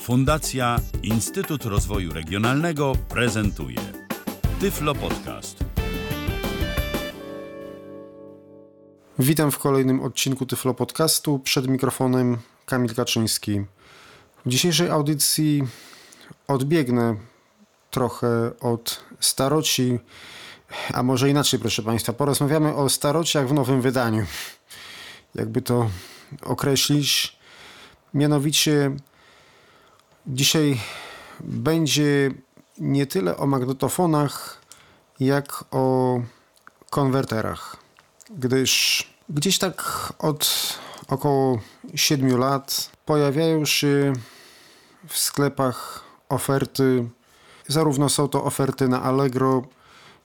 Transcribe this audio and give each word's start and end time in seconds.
Fundacja 0.00 0.80
Instytut 1.02 1.64
Rozwoju 1.64 2.12
Regionalnego 2.12 2.92
prezentuje 3.08 3.80
Tyflo 4.60 4.94
Podcast. 4.94 5.64
Witam 9.18 9.50
w 9.50 9.58
kolejnym 9.58 10.00
odcinku 10.00 10.46
Tyflo 10.46 10.74
Podcastu. 10.74 11.38
Przed 11.38 11.68
mikrofonem 11.68 12.38
Kamil 12.66 12.94
Kaczyński. 12.94 13.60
W 14.46 14.48
dzisiejszej 14.48 14.90
audycji 14.90 15.62
odbiegnę 16.48 17.16
trochę 17.90 18.60
od 18.60 19.04
staroci, 19.20 19.98
a 20.94 21.02
może 21.02 21.30
inaczej, 21.30 21.60
proszę 21.60 21.82
Państwa. 21.82 22.12
Porozmawiamy 22.12 22.74
o 22.74 22.88
starociach 22.88 23.48
w 23.48 23.52
nowym 23.52 23.80
wydaniu. 23.80 24.26
Jakby 25.34 25.62
to 25.62 25.90
określić. 26.42 27.36
Mianowicie 28.14 28.96
dzisiaj 30.26 30.80
będzie 31.40 32.30
nie 32.78 33.06
tyle 33.06 33.36
o 33.36 33.46
magnetofonach, 33.46 34.60
jak 35.20 35.64
o 35.70 36.20
konwerterach. 36.90 37.76
Gdyż 38.30 39.04
gdzieś 39.28 39.58
tak 39.58 40.12
od 40.18 40.74
około 41.08 41.60
7 41.94 42.38
lat 42.38 42.90
pojawiają 43.06 43.64
się 43.64 44.12
w 45.08 45.18
sklepach 45.18 46.04
oferty, 46.28 47.08
zarówno 47.68 48.08
są 48.08 48.28
to 48.28 48.44
oferty 48.44 48.88
na 48.88 49.02
Allegro, 49.02 49.62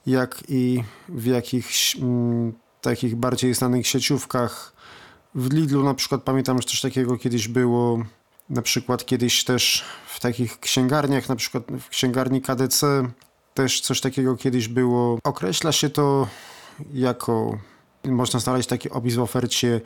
jak 0.06 0.44
i 0.48 0.84
w 1.10 1.26
jakichś 1.26 1.96
mm, 1.96 2.54
takich 2.82 3.16
bardziej 3.16 3.54
znanych 3.54 3.88
sieciówkach. 3.88 4.74
W 5.36 5.54
Lidlu 5.54 5.84
na 5.84 5.94
przykład 5.94 6.24
pamiętam, 6.24 6.62
że 6.62 6.68
coś 6.68 6.82
takiego 6.82 7.18
kiedyś 7.18 7.48
było. 7.48 8.00
Na 8.50 8.62
przykład 8.62 9.06
kiedyś 9.06 9.44
też 9.44 9.84
w 10.08 10.20
takich 10.20 10.60
księgarniach, 10.60 11.30
na 11.30 11.36
przykład 11.36 11.64
w 11.80 11.90
księgarni 11.90 12.42
KDC 12.42 13.08
też 13.54 13.82
coś 13.82 14.02
takiego 14.02 14.38
kiedyś 14.38 14.68
było. 14.68 15.20
Określa 15.24 15.72
się 15.72 15.90
to 15.90 16.28
jako, 16.94 17.58
można 18.04 18.40
znaleźć 18.40 18.70
taki 18.70 18.90
opis 18.90 19.16
w 19.16 19.20
ofercie, 19.20 19.82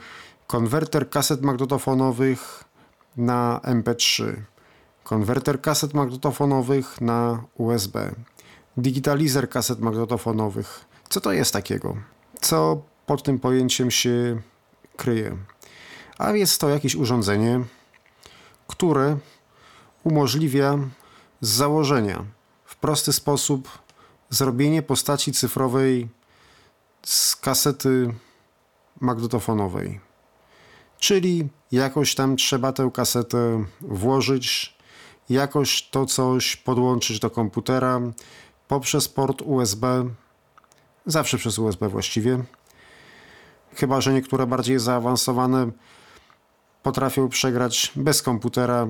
konwerter 0.47 1.09
kaset 1.09 1.41
magnetofonowych 1.41 2.63
na 3.17 3.61
MP3, 3.63 4.33
konwerter 5.03 5.61
kaset 5.61 5.93
magnetofonowych 5.93 7.01
na 7.01 7.43
USB, 7.57 8.15
digitalizer 8.77 9.49
kaset 9.49 9.79
magnetofonowych. 9.79 10.85
Co 11.09 11.21
to 11.21 11.31
jest 11.31 11.53
takiego? 11.53 11.97
Co 12.41 12.81
pod 13.05 13.23
tym 13.23 13.39
pojęciem 13.39 13.91
się 13.91 14.41
kryje? 14.97 15.37
A 16.17 16.31
jest 16.31 16.61
to 16.61 16.69
jakieś 16.69 16.95
urządzenie, 16.95 17.63
które 18.69 19.17
umożliwia 20.03 20.77
z 21.41 21.49
założenia 21.49 22.25
w 22.65 22.75
prosty 22.75 23.13
sposób 23.13 23.69
zrobienie 24.29 24.81
postaci 24.81 25.31
cyfrowej 25.31 26.07
z 27.03 27.35
kasety 27.35 28.13
magnetofonowej. 28.99 29.99
Czyli 30.99 31.49
jakoś 31.71 32.15
tam 32.15 32.35
trzeba 32.35 32.71
tę 32.73 32.89
kasetę 32.93 33.65
włożyć, 33.81 34.77
jakoś 35.29 35.89
to 35.89 36.05
coś 36.05 36.55
podłączyć 36.55 37.19
do 37.19 37.29
komputera 37.29 38.01
poprzez 38.67 39.07
port 39.07 39.41
USB, 39.41 40.09
zawsze 41.05 41.37
przez 41.37 41.59
USB 41.59 41.89
właściwie. 41.89 42.43
Chyba, 43.75 44.01
że 44.01 44.13
niektóre 44.13 44.47
bardziej 44.47 44.79
zaawansowane 44.79 45.71
potrafią 46.83 47.29
przegrać 47.29 47.91
bez 47.95 48.21
komputera 48.21 48.87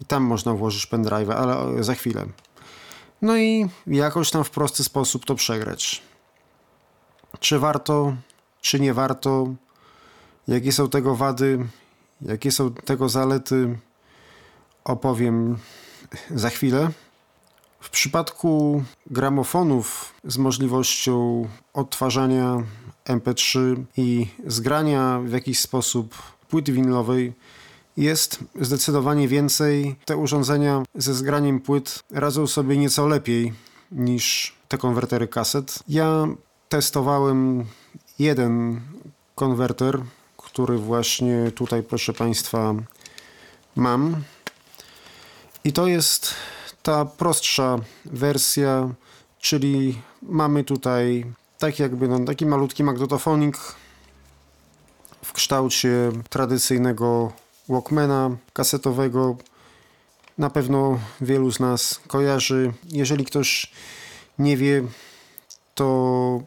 i 0.00 0.04
tam 0.04 0.22
można 0.22 0.54
włożyć 0.54 0.86
pendrive, 0.86 1.30
ale 1.30 1.84
za 1.84 1.94
chwilę. 1.94 2.26
No 3.22 3.36
i 3.36 3.68
jakoś 3.86 4.30
tam 4.30 4.44
w 4.44 4.50
prosty 4.50 4.84
sposób 4.84 5.24
to 5.24 5.34
przegrać. 5.34 6.02
Czy 7.40 7.58
warto, 7.58 8.16
czy 8.60 8.80
nie 8.80 8.94
warto? 8.94 9.46
Jakie 10.48 10.72
są 10.72 10.88
tego 10.88 11.14
wady? 11.14 11.66
Jakie 12.20 12.52
są 12.52 12.74
tego 12.74 13.08
zalety? 13.08 13.78
Opowiem 14.84 15.58
za 16.30 16.50
chwilę. 16.50 16.90
W 17.80 17.90
przypadku 17.90 18.84
gramofonów 19.06 20.14
z 20.24 20.38
możliwością 20.38 21.48
odtwarzania 21.74 22.62
MP3 23.04 23.76
i 23.96 24.26
zgrania 24.46 25.20
w 25.24 25.32
jakiś 25.32 25.60
sposób 25.60 26.14
płyty 26.48 26.72
winylowej 26.72 27.32
jest 27.96 28.38
zdecydowanie 28.60 29.28
więcej. 29.28 29.96
Te 30.04 30.16
urządzenia 30.16 30.82
ze 30.94 31.14
zgraniem 31.14 31.60
płyt 31.60 32.00
radzą 32.12 32.46
sobie 32.46 32.76
nieco 32.76 33.06
lepiej 33.06 33.52
niż 33.92 34.56
te 34.68 34.78
konwertery 34.78 35.28
kaset. 35.28 35.78
Ja 35.88 36.26
testowałem 36.68 37.64
jeden 38.18 38.80
konwerter, 39.34 40.00
który 40.36 40.78
właśnie 40.78 41.50
tutaj, 41.54 41.82
proszę 41.82 42.12
Państwa, 42.12 42.74
mam. 43.76 44.16
I 45.64 45.72
to 45.72 45.86
jest 45.86 46.34
ta 46.82 47.04
prostsza 47.04 47.78
wersja, 48.04 48.90
czyli 49.40 49.98
mamy 50.22 50.64
tutaj 50.64 51.24
tak 51.58 51.78
jakby 51.78 52.08
no, 52.08 52.24
taki 52.24 52.46
malutki 52.46 52.84
magnetofonik 52.84 53.58
kształcie 55.34 56.12
tradycyjnego 56.30 57.32
Walkmana 57.68 58.36
kasetowego. 58.52 59.36
Na 60.38 60.50
pewno 60.50 60.98
wielu 61.20 61.52
z 61.52 61.60
nas 61.60 62.00
kojarzy. 62.06 62.72
Jeżeli 62.92 63.24
ktoś 63.24 63.72
nie 64.38 64.56
wie, 64.56 64.84
to 65.74 66.40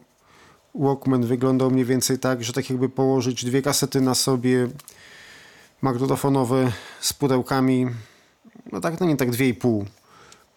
Walkman 0.74 1.26
wyglądał 1.26 1.70
mniej 1.70 1.84
więcej 1.84 2.18
tak, 2.18 2.44
że 2.44 2.52
tak 2.52 2.70
jakby 2.70 2.88
położyć 2.88 3.44
dwie 3.44 3.62
kasety 3.62 4.00
na 4.00 4.14
sobie 4.14 4.68
magnetofonowe 5.82 6.72
z 7.00 7.12
pudełkami, 7.12 7.86
no 8.72 8.80
tak, 8.80 9.00
no 9.00 9.06
nie 9.06 9.16
tak 9.16 9.30
dwie 9.30 9.48
i 9.48 9.54
pół 9.54 9.86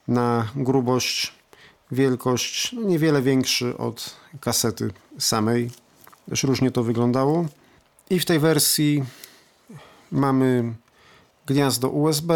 na 0.08 0.48
grubość, 0.56 1.34
wielkość, 1.92 2.74
no 2.74 2.82
niewiele 2.82 3.22
większy 3.22 3.78
od 3.78 4.16
kasety 4.40 4.92
samej. 5.20 5.70
Też 6.30 6.44
różnie 6.44 6.72
to 6.72 6.84
wyglądało. 6.84 7.46
I 8.12 8.20
w 8.20 8.26
tej 8.26 8.40
wersji 8.40 9.04
mamy 10.12 10.74
gniazdo 11.46 11.90
USB, 11.90 12.34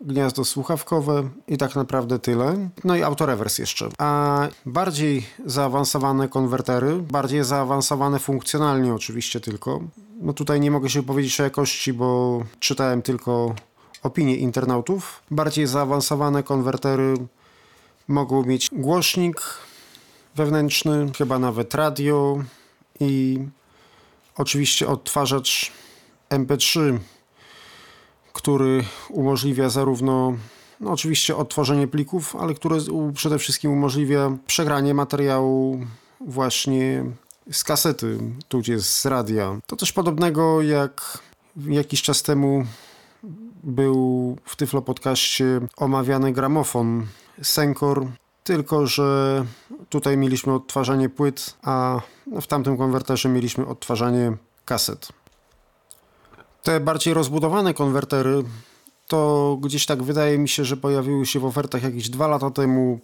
gniazdo 0.00 0.44
słuchawkowe 0.44 1.28
i 1.48 1.58
tak 1.58 1.76
naprawdę 1.76 2.18
tyle. 2.18 2.68
No 2.84 2.96
i 2.96 3.02
autorewers 3.02 3.58
jeszcze. 3.58 3.88
A 3.98 4.48
bardziej 4.66 5.26
zaawansowane 5.46 6.28
konwertery, 6.28 6.96
bardziej 6.96 7.44
zaawansowane 7.44 8.18
funkcjonalnie 8.18 8.94
oczywiście 8.94 9.40
tylko. 9.40 9.80
No 10.20 10.32
tutaj 10.32 10.60
nie 10.60 10.70
mogę 10.70 10.90
się 10.90 11.02
powiedzieć 11.02 11.40
o 11.40 11.44
jakości, 11.44 11.92
bo 11.92 12.42
czytałem 12.60 13.02
tylko 13.02 13.54
opinie 14.02 14.36
internautów. 14.36 15.22
Bardziej 15.30 15.66
zaawansowane 15.66 16.42
konwertery 16.42 17.14
mogą 18.08 18.44
mieć 18.44 18.70
głośnik 18.72 19.40
wewnętrzny, 20.36 21.12
chyba 21.18 21.38
nawet 21.38 21.74
radio 21.74 22.38
i 23.00 23.40
oczywiście 24.38 24.88
odtwarzacz 24.88 25.72
MP3 26.30 26.98
który 28.38 28.84
umożliwia 29.10 29.68
zarówno 29.68 30.36
no 30.80 30.92
oczywiście 30.92 31.36
odtworzenie 31.36 31.88
plików, 31.88 32.36
ale 32.36 32.54
który 32.54 32.76
przede 33.14 33.38
wszystkim 33.38 33.70
umożliwia 33.70 34.36
przegranie 34.46 34.94
materiału 34.94 35.86
właśnie 36.20 37.04
z 37.52 37.64
kasety, 37.64 38.18
tudzież 38.48 38.82
z 38.82 39.06
radia. 39.06 39.60
To 39.66 39.76
coś 39.76 39.92
podobnego 39.92 40.62
jak 40.62 41.18
jakiś 41.56 42.02
czas 42.02 42.22
temu 42.22 42.66
był 43.64 44.36
w 44.44 44.56
Tyflo 44.56 44.82
Podcaście 44.82 45.60
omawiany 45.76 46.32
gramofon 46.32 47.06
Senkor, 47.42 48.06
tylko 48.48 48.86
że 48.86 49.44
tutaj 49.88 50.16
mieliśmy 50.16 50.54
odtwarzanie 50.54 51.08
płyt, 51.08 51.56
a 51.62 52.00
w 52.40 52.46
tamtym 52.46 52.76
konwerterze 52.78 53.28
mieliśmy 53.28 53.66
odtwarzanie 53.66 54.36
kaset. 54.64 55.08
Te 56.62 56.80
bardziej 56.80 57.14
rozbudowane 57.14 57.74
konwertery 57.74 58.44
to 59.06 59.56
gdzieś 59.60 59.86
tak 59.86 60.02
wydaje 60.02 60.38
mi 60.38 60.48
się, 60.48 60.64
że 60.64 60.76
pojawiły 60.76 61.26
się 61.26 61.40
w 61.40 61.44
ofertach 61.44 61.82
jakieś 61.82 62.08
dwa 62.08 62.28
lata 62.28 62.50
temu. 62.50 63.00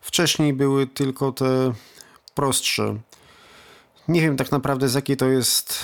Wcześniej 0.00 0.52
były 0.52 0.86
tylko 0.86 1.32
te 1.32 1.72
prostsze. 2.34 2.98
Nie 4.08 4.20
wiem 4.20 4.36
tak 4.36 4.52
naprawdę 4.52 4.88
z 4.88 4.94
jakiej 4.94 5.16
to 5.16 5.26
jest 5.26 5.74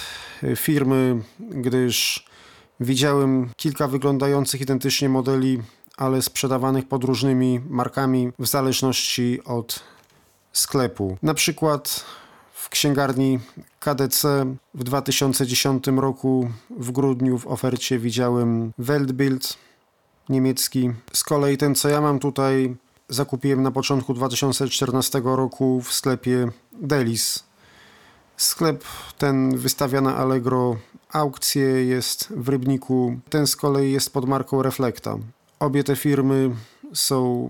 firmy, 0.56 1.22
gdyż 1.40 2.26
widziałem 2.80 3.50
kilka 3.56 3.88
wyglądających 3.88 4.60
identycznie 4.60 5.08
modeli, 5.08 5.62
ale 5.96 6.22
sprzedawanych 6.22 6.88
pod 6.88 7.04
różnymi 7.04 7.60
markami 7.68 8.32
w 8.38 8.46
zależności 8.46 9.44
od 9.44 9.80
sklepu. 10.52 11.16
Na 11.22 11.34
przykład 11.34 12.04
w 12.52 12.68
księgarni 12.68 13.38
KDC 13.80 14.46
w 14.74 14.84
2010 14.84 15.86
roku 15.86 16.50
w 16.70 16.90
grudniu 16.90 17.38
w 17.38 17.46
ofercie 17.46 17.98
widziałem 17.98 18.72
Weltbild 18.78 19.56
niemiecki. 20.28 20.90
Z 21.12 21.24
kolei 21.24 21.56
ten, 21.56 21.74
co 21.74 21.88
ja 21.88 22.00
mam 22.00 22.18
tutaj, 22.18 22.76
zakupiłem 23.08 23.62
na 23.62 23.70
początku 23.70 24.14
2014 24.14 25.20
roku 25.24 25.80
w 25.80 25.92
sklepie 25.92 26.48
Delis. 26.72 27.44
Sklep 28.36 28.84
ten 29.18 29.56
wystawia 29.58 30.00
na 30.00 30.16
Allegro 30.16 30.76
aukcje, 31.12 31.84
jest 31.84 32.32
w 32.36 32.48
Rybniku. 32.48 33.16
Ten 33.30 33.46
z 33.46 33.56
kolei 33.56 33.92
jest 33.92 34.12
pod 34.12 34.28
marką 34.28 34.62
Reflecta. 34.62 35.18
Obie 35.64 35.84
te 35.84 35.96
firmy 35.96 36.50
są 36.94 37.48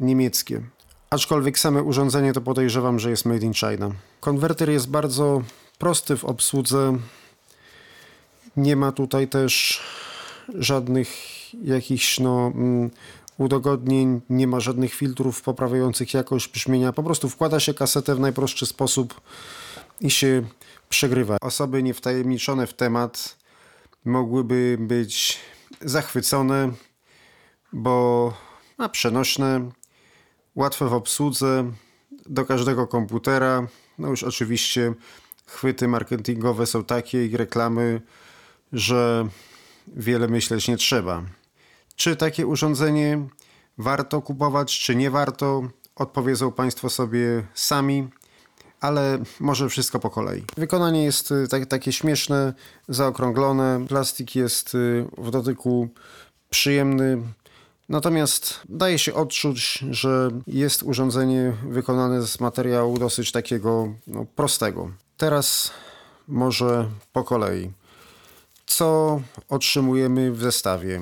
niemieckie. 0.00 0.62
Aczkolwiek 1.10 1.58
same 1.58 1.82
urządzenie 1.82 2.32
to 2.32 2.40
podejrzewam, 2.40 2.98
że 2.98 3.10
jest 3.10 3.24
made 3.24 3.46
in 3.46 3.54
China. 3.54 3.90
Konwerter 4.20 4.70
jest 4.70 4.90
bardzo 4.90 5.42
prosty 5.78 6.16
w 6.16 6.24
obsłudze. 6.24 6.98
Nie 8.56 8.76
ma 8.76 8.92
tutaj 8.92 9.28
też 9.28 9.80
żadnych 10.54 11.08
jakichś 11.62 12.18
no, 12.18 12.52
mm, 12.54 12.90
udogodnień, 13.38 14.20
nie 14.30 14.46
ma 14.46 14.60
żadnych 14.60 14.94
filtrów 14.94 15.42
poprawiających 15.42 16.14
jakość 16.14 16.48
brzmienia. 16.48 16.92
Po 16.92 17.02
prostu 17.02 17.28
wkłada 17.28 17.60
się 17.60 17.74
kasetę 17.74 18.14
w 18.14 18.20
najprostszy 18.20 18.66
sposób 18.66 19.20
i 20.00 20.10
się 20.10 20.42
przegrywa. 20.88 21.36
Osoby 21.40 21.82
niewtajemniczone 21.82 22.66
w 22.66 22.74
temat 22.74 23.36
mogłyby 24.04 24.76
być 24.80 25.38
zachwycone, 25.80 26.72
bo 27.74 28.32
ma 28.78 28.88
przenośne, 28.88 29.70
łatwe 30.54 30.88
w 30.88 30.92
obsłudze, 30.92 31.72
do 32.26 32.44
każdego 32.44 32.86
komputera. 32.86 33.66
No 33.98 34.08
już 34.08 34.22
oczywiście 34.22 34.94
chwyty 35.46 35.88
marketingowe 35.88 36.66
są 36.66 36.84
takie 36.84 37.26
i 37.26 37.36
reklamy, 37.36 38.00
że 38.72 39.28
wiele 39.86 40.28
myśleć 40.28 40.68
nie 40.68 40.76
trzeba. 40.76 41.22
Czy 41.96 42.16
takie 42.16 42.46
urządzenie 42.46 43.28
warto 43.78 44.22
kupować, 44.22 44.78
czy 44.78 44.96
nie 44.96 45.10
warto, 45.10 45.62
odpowiedzą 45.96 46.52
Państwo 46.52 46.90
sobie 46.90 47.46
sami, 47.54 48.08
ale 48.80 49.18
może 49.40 49.68
wszystko 49.68 50.00
po 50.00 50.10
kolei. 50.10 50.44
Wykonanie 50.56 51.04
jest 51.04 51.30
y, 51.30 51.48
tak, 51.48 51.66
takie 51.66 51.92
śmieszne, 51.92 52.54
zaokrąglone, 52.88 53.84
plastik 53.88 54.36
jest 54.36 54.74
y, 54.74 55.06
w 55.18 55.30
dotyku 55.30 55.88
przyjemny. 56.50 57.22
Natomiast 57.88 58.60
daje 58.68 58.98
się 58.98 59.14
odczuć, 59.14 59.84
że 59.90 60.30
jest 60.46 60.82
urządzenie 60.82 61.56
wykonane 61.68 62.26
z 62.26 62.40
materiału 62.40 62.98
dosyć 62.98 63.32
takiego 63.32 63.94
no, 64.06 64.26
prostego. 64.36 64.90
Teraz 65.16 65.70
może 66.28 66.88
po 67.12 67.24
kolei. 67.24 67.70
Co 68.66 69.20
otrzymujemy 69.48 70.32
w 70.32 70.42
zestawie? 70.42 71.00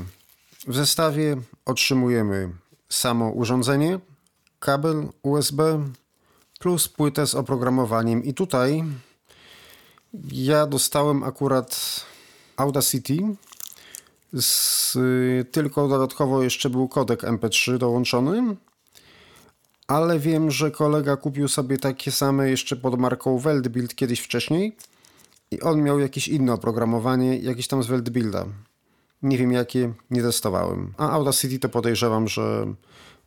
W 0.67 0.77
zestawie 0.77 1.37
otrzymujemy 1.65 2.51
samo 2.89 3.31
urządzenie, 3.31 3.99
kabel 4.59 5.09
USB 5.23 5.89
plus 6.59 6.89
płytę 6.89 7.27
z 7.27 7.35
oprogramowaniem. 7.35 8.25
I 8.25 8.35
tutaj 8.35 8.85
ja 10.33 10.67
dostałem 10.67 11.23
akurat 11.23 12.01
Audacity. 12.57 13.19
Z, 14.41 14.99
tylko 15.53 15.89
dodatkowo 15.89 16.43
jeszcze 16.43 16.71
był 16.71 16.89
kodek 16.89 17.23
MP3 17.23 17.79
dołączony. 17.79 18.57
Ale 19.87 20.19
wiem, 20.19 20.51
że 20.51 20.71
kolega 20.71 21.17
kupił 21.17 21.49
sobie 21.49 21.79
takie 21.79 22.11
same 22.11 22.51
jeszcze 22.51 22.77
pod 22.77 22.99
marką 22.99 23.39
Weltbild 23.39 23.95
kiedyś 23.95 24.21
wcześniej. 24.21 24.77
I 25.51 25.61
on 25.61 25.83
miał 25.83 26.01
jakieś 26.01 26.29
inne 26.29 26.53
oprogramowanie, 26.53 27.39
jakieś 27.39 27.69
tam 27.69 27.83
z 27.83 27.87
Weltbilda. 27.87 28.47
Nie 29.23 29.39
wiem 29.39 29.53
jakie, 29.53 29.93
nie 30.11 30.23
testowałem. 30.23 30.95
A 30.97 31.11
Audacity 31.11 31.59
to 31.59 31.69
podejrzewam, 31.69 32.29
że 32.29 32.75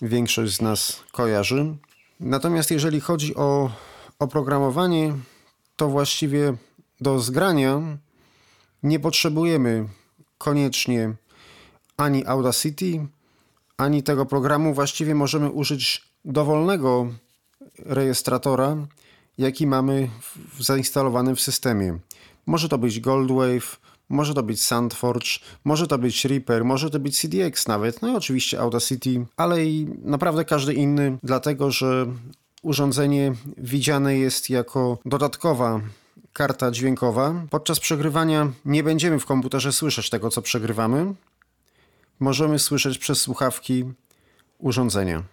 większość 0.01 0.55
z 0.55 0.61
nas 0.61 1.03
kojarzy. 1.11 1.75
Natomiast 2.19 2.71
jeżeli 2.71 2.99
chodzi 2.99 3.35
o 3.35 3.71
oprogramowanie, 4.19 5.13
to 5.75 5.89
właściwie 5.89 6.53
do 7.01 7.19
zgrania 7.19 7.81
nie 8.83 8.99
potrzebujemy 8.99 9.87
koniecznie 10.37 11.13
ani 11.97 12.25
Audacity, 12.25 13.07
ani 13.77 14.03
tego 14.03 14.25
programu. 14.25 14.73
Właściwie 14.73 15.15
możemy 15.15 15.49
użyć 15.49 16.03
dowolnego 16.25 17.07
rejestratora, 17.79 18.77
jaki 19.37 19.67
mamy 19.67 20.09
zainstalowany 20.59 21.35
w 21.35 21.41
systemie. 21.41 21.99
Może 22.45 22.69
to 22.69 22.77
być 22.77 22.99
Goldwave, 22.99 23.79
może 24.09 24.33
to 24.33 24.43
być 24.43 24.61
SoundForge, 24.61 25.39
może 25.63 25.87
to 25.87 25.97
być 25.97 26.25
Reaper, 26.25 26.65
może 26.65 26.89
to 26.89 26.99
być 26.99 27.19
CDX 27.19 27.67
nawet, 27.67 28.01
no 28.01 28.07
i 28.07 28.15
oczywiście 28.15 28.59
Audacity, 28.59 29.25
ale 29.37 29.65
i 29.65 29.87
naprawdę 30.03 30.45
każdy 30.45 30.73
inny, 30.73 31.17
dlatego 31.23 31.71
że 31.71 32.05
urządzenie 32.61 33.33
widziane 33.57 34.17
jest 34.17 34.49
jako 34.49 34.97
dodatkowa 35.05 35.81
karta 36.35 36.71
dźwiękowa. 36.71 37.33
Podczas 37.49 37.79
przegrywania 37.79 38.51
nie 38.65 38.83
będziemy 38.83 39.19
w 39.19 39.25
komputerze 39.25 39.73
słyszeć 39.73 40.09
tego, 40.09 40.29
co 40.29 40.41
przegrywamy. 40.41 41.13
Możemy 42.19 42.59
słyszeć 42.59 42.97
przez 42.97 43.21
słuchawki 43.21 43.85
urządzenia. 44.57 45.23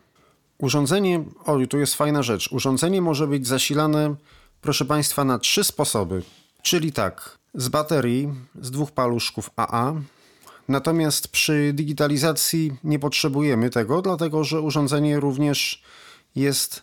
Urządzenie, 0.59 1.25
o 1.45 1.67
tu 1.67 1.79
jest 1.79 1.95
fajna 1.95 2.23
rzecz. 2.23 2.53
Urządzenie 2.53 3.03
może 3.03 3.27
być 3.27 3.47
zasilane, 3.47 4.15
proszę 4.61 4.85
Państwa, 4.85 5.25
na 5.25 5.39
trzy 5.39 5.65
sposoby. 5.65 6.23
Czyli 6.63 6.93
tak, 6.93 7.39
z 7.55 7.69
baterii, 7.69 8.29
z 8.61 8.71
dwóch 8.71 8.93
paluszków 8.93 9.51
AA. 9.57 9.95
Natomiast 10.69 11.29
przy 11.29 11.73
digitalizacji 11.75 12.77
nie 12.85 12.99
potrzebujemy 12.99 13.71
tego, 13.71 14.03
dlatego 14.03 14.45
że 14.45 14.61
urządzenie 14.61 15.21
również 15.21 15.83
jest 16.35 16.83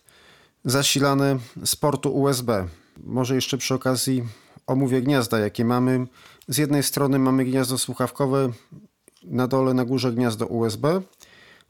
zasilane 0.65 1.39
z 1.65 1.75
portu 1.75 2.15
USB. 2.15 2.67
Może 3.03 3.35
jeszcze 3.35 3.57
przy 3.57 3.73
okazji 3.73 4.23
omówię 4.67 5.01
gniazda, 5.01 5.39
jakie 5.39 5.65
mamy. 5.65 6.07
Z 6.47 6.57
jednej 6.57 6.83
strony 6.83 7.19
mamy 7.19 7.45
gniazdo 7.45 7.77
słuchawkowe, 7.77 8.49
na 9.23 9.47
dole, 9.47 9.73
na 9.73 9.85
górze 9.85 10.11
gniazdo 10.11 10.45
USB. 10.45 11.01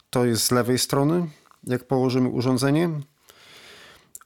To 0.09 0.25
jest 0.25 0.43
z 0.43 0.51
lewej 0.51 0.79
strony, 0.79 1.27
jak 1.63 1.83
położymy 1.83 2.29
urządzenie 2.29 2.89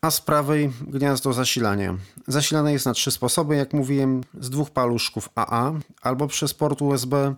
a 0.04 0.12
z 0.12 0.22
prawej 0.22 0.72
gniazdo 0.88 1.34
zasilania. 1.34 1.98
Zasilane 2.28 2.74
jest 2.74 2.86
na 2.86 2.94
trzy 2.94 3.12
sposoby, 3.12 3.56
jak 3.56 3.74
mówiłem, 3.74 4.22
z 4.40 4.50
dwóch 4.50 4.70
paluszków 4.72 5.30
AA, 5.36 5.74
albo 6.02 6.28
przez 6.28 6.54
port 6.54 6.82
USB, 6.82 7.36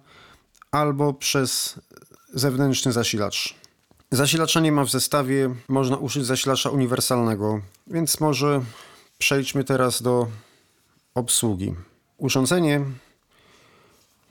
albo 0.72 1.14
przez 1.14 1.80
zewnętrzny 2.34 2.92
zasilacz. 2.92 3.56
Zasilacza 4.12 4.60
nie 4.60 4.72
ma 4.72 4.84
w 4.84 4.90
zestawie, 4.90 5.56
można 5.68 5.98
użyć 5.98 6.26
zasilacza 6.26 6.69
uniwersalnego, 6.69 7.62
więc 7.88 8.19
może 8.19 8.62
przejdźmy 9.18 9.64
teraz 9.64 10.02
do 10.02 10.28
obsługi. 11.16 11.76
Urządzenie 12.18 12.81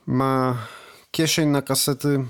ma 0.05 0.57
kieszeń 1.11 1.49
na 1.49 1.61
kasety 1.61 2.25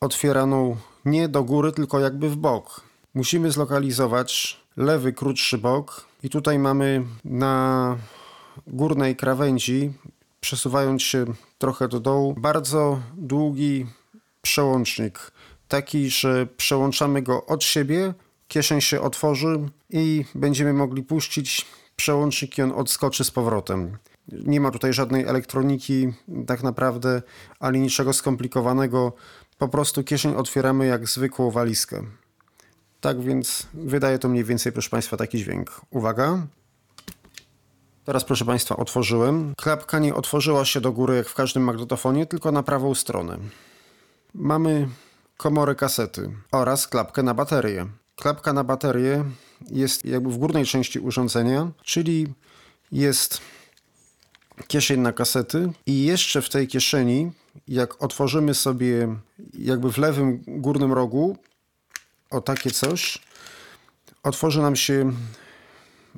otwieraną 0.00 0.76
nie 1.04 1.28
do 1.28 1.44
góry, 1.44 1.72
tylko 1.72 2.00
jakby 2.00 2.30
w 2.30 2.36
bok. 2.36 2.80
Musimy 3.14 3.50
zlokalizować 3.50 4.60
lewy, 4.76 5.12
krótszy 5.12 5.58
bok. 5.58 6.06
I 6.22 6.30
tutaj 6.30 6.58
mamy 6.58 7.04
na 7.24 7.96
górnej 8.66 9.16
krawędzi, 9.16 9.92
przesuwając 10.40 11.02
się 11.02 11.24
trochę 11.58 11.88
do 11.88 12.00
dołu, 12.00 12.34
bardzo 12.38 13.00
długi 13.16 13.86
przełącznik. 14.42 15.32
Taki, 15.68 16.10
że 16.10 16.46
przełączamy 16.46 17.22
go 17.22 17.46
od 17.46 17.64
siebie, 17.64 18.14
kieszeń 18.48 18.80
się 18.80 19.00
otworzy 19.00 19.68
i 19.90 20.24
będziemy 20.34 20.72
mogli 20.72 21.02
puścić 21.02 21.66
przełącznik 21.96 22.58
i 22.58 22.62
on 22.62 22.72
odskoczy 22.72 23.24
z 23.24 23.30
powrotem. 23.30 23.98
Nie 24.28 24.60
ma 24.60 24.70
tutaj 24.70 24.92
żadnej 24.92 25.24
elektroniki, 25.24 26.12
tak 26.46 26.62
naprawdę, 26.62 27.22
ani 27.60 27.80
niczego 27.80 28.12
skomplikowanego. 28.12 29.12
Po 29.58 29.68
prostu 29.68 30.04
kieszeń 30.04 30.34
otwieramy 30.34 30.86
jak 30.86 31.08
zwykłą 31.08 31.50
walizkę. 31.50 32.02
Tak 33.00 33.20
więc 33.20 33.66
wydaje 33.74 34.18
to 34.18 34.28
mniej 34.28 34.44
więcej, 34.44 34.72
proszę 34.72 34.90
Państwa, 34.90 35.16
taki 35.16 35.38
dźwięk. 35.38 35.80
Uwaga. 35.90 36.46
Teraz, 38.04 38.24
proszę 38.24 38.44
Państwa, 38.44 38.76
otworzyłem. 38.76 39.54
Klapka 39.56 39.98
nie 39.98 40.14
otworzyła 40.14 40.64
się 40.64 40.80
do 40.80 40.92
góry 40.92 41.16
jak 41.16 41.28
w 41.28 41.34
każdym 41.34 41.62
magnetofonie, 41.62 42.26
tylko 42.26 42.52
na 42.52 42.62
prawą 42.62 42.94
stronę. 42.94 43.38
Mamy 44.34 44.88
komorę 45.36 45.74
kasety 45.74 46.30
oraz 46.52 46.88
klapkę 46.88 47.22
na 47.22 47.34
baterię. 47.34 47.86
Klapka 48.20 48.52
na 48.52 48.64
baterię 48.64 49.24
jest 49.70 50.04
jakby 50.04 50.30
w 50.30 50.38
górnej 50.38 50.64
części 50.64 50.98
urządzenia, 50.98 51.70
czyli 51.82 52.26
jest 52.92 53.40
kieszeń 54.66 55.00
na 55.00 55.12
kasety 55.12 55.72
i 55.86 56.04
jeszcze 56.04 56.42
w 56.42 56.48
tej 56.48 56.68
kieszeni, 56.68 57.32
jak 57.68 58.02
otworzymy 58.02 58.54
sobie 58.54 59.16
jakby 59.54 59.92
w 59.92 59.98
lewym 59.98 60.42
górnym 60.46 60.92
rogu, 60.92 61.36
o 62.30 62.40
takie 62.40 62.70
coś. 62.70 63.18
Otworzy 64.22 64.62
nam 64.62 64.76
się 64.76 65.12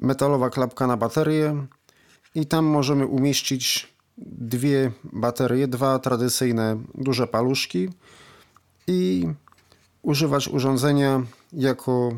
metalowa 0.00 0.50
klapka 0.50 0.87
na 0.87 0.97
baterię 0.97 1.66
i 2.35 2.47
tam 2.47 2.64
możemy 2.64 3.07
umieścić 3.07 3.92
dwie 4.19 4.92
baterie, 5.04 5.69
dwa 5.69 5.99
tradycyjne 5.99 6.83
duże 6.95 7.26
paluszki 7.26 7.88
i 8.87 9.28
używać 10.02 10.49
urządzenia 10.49 11.23
jako 11.52 12.12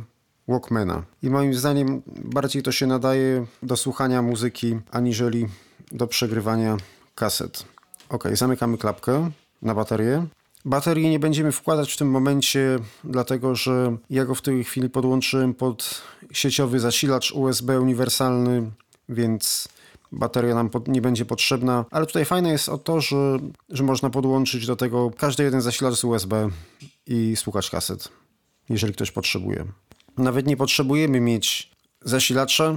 Walkmana. 0.48 1.02
I 1.22 1.30
moim 1.30 1.54
zdaniem 1.54 2.02
bardziej 2.06 2.62
to 2.62 2.72
się 2.72 2.86
nadaje 2.86 3.46
do 3.62 3.76
słuchania 3.76 4.22
muzyki, 4.22 4.78
aniżeli 4.90 5.46
do 5.92 6.06
przegrywania 6.06 6.76
kaset. 7.14 7.64
Ok, 8.08 8.24
zamykamy 8.32 8.78
klapkę 8.78 9.30
na 9.62 9.74
baterię. 9.74 10.26
Baterii 10.64 11.10
nie 11.10 11.18
będziemy 11.18 11.52
wkładać 11.52 11.92
w 11.92 11.96
tym 11.96 12.10
momencie, 12.10 12.78
dlatego 13.04 13.54
że 13.54 13.96
ja 14.10 14.24
go 14.24 14.34
w 14.34 14.42
tej 14.42 14.64
chwili 14.64 14.90
podłączyłem 14.90 15.54
pod 15.54 16.02
sieciowy 16.32 16.80
zasilacz 16.80 17.32
USB 17.32 17.80
uniwersalny, 17.80 18.70
więc 19.08 19.68
bateria 20.12 20.54
nam 20.54 20.70
nie 20.86 21.02
będzie 21.02 21.24
potrzebna. 21.24 21.84
Ale 21.90 22.06
tutaj 22.06 22.24
fajne 22.24 22.52
jest 22.52 22.68
o 22.68 22.78
to, 22.78 23.00
że, 23.00 23.38
że 23.68 23.82
można 23.82 24.10
podłączyć 24.10 24.66
do 24.66 24.76
tego 24.76 25.10
każdy 25.18 25.44
jeden 25.44 25.60
zasilacz 25.60 25.94
z 25.94 26.04
USB 26.04 26.50
i 27.06 27.36
słuchać 27.36 27.70
kaset, 27.70 28.08
jeżeli 28.68 28.92
ktoś 28.92 29.10
potrzebuje. 29.10 29.64
Nawet 30.18 30.46
nie 30.46 30.56
potrzebujemy 30.56 31.20
mieć 31.20 31.70
zasilacza, 32.04 32.74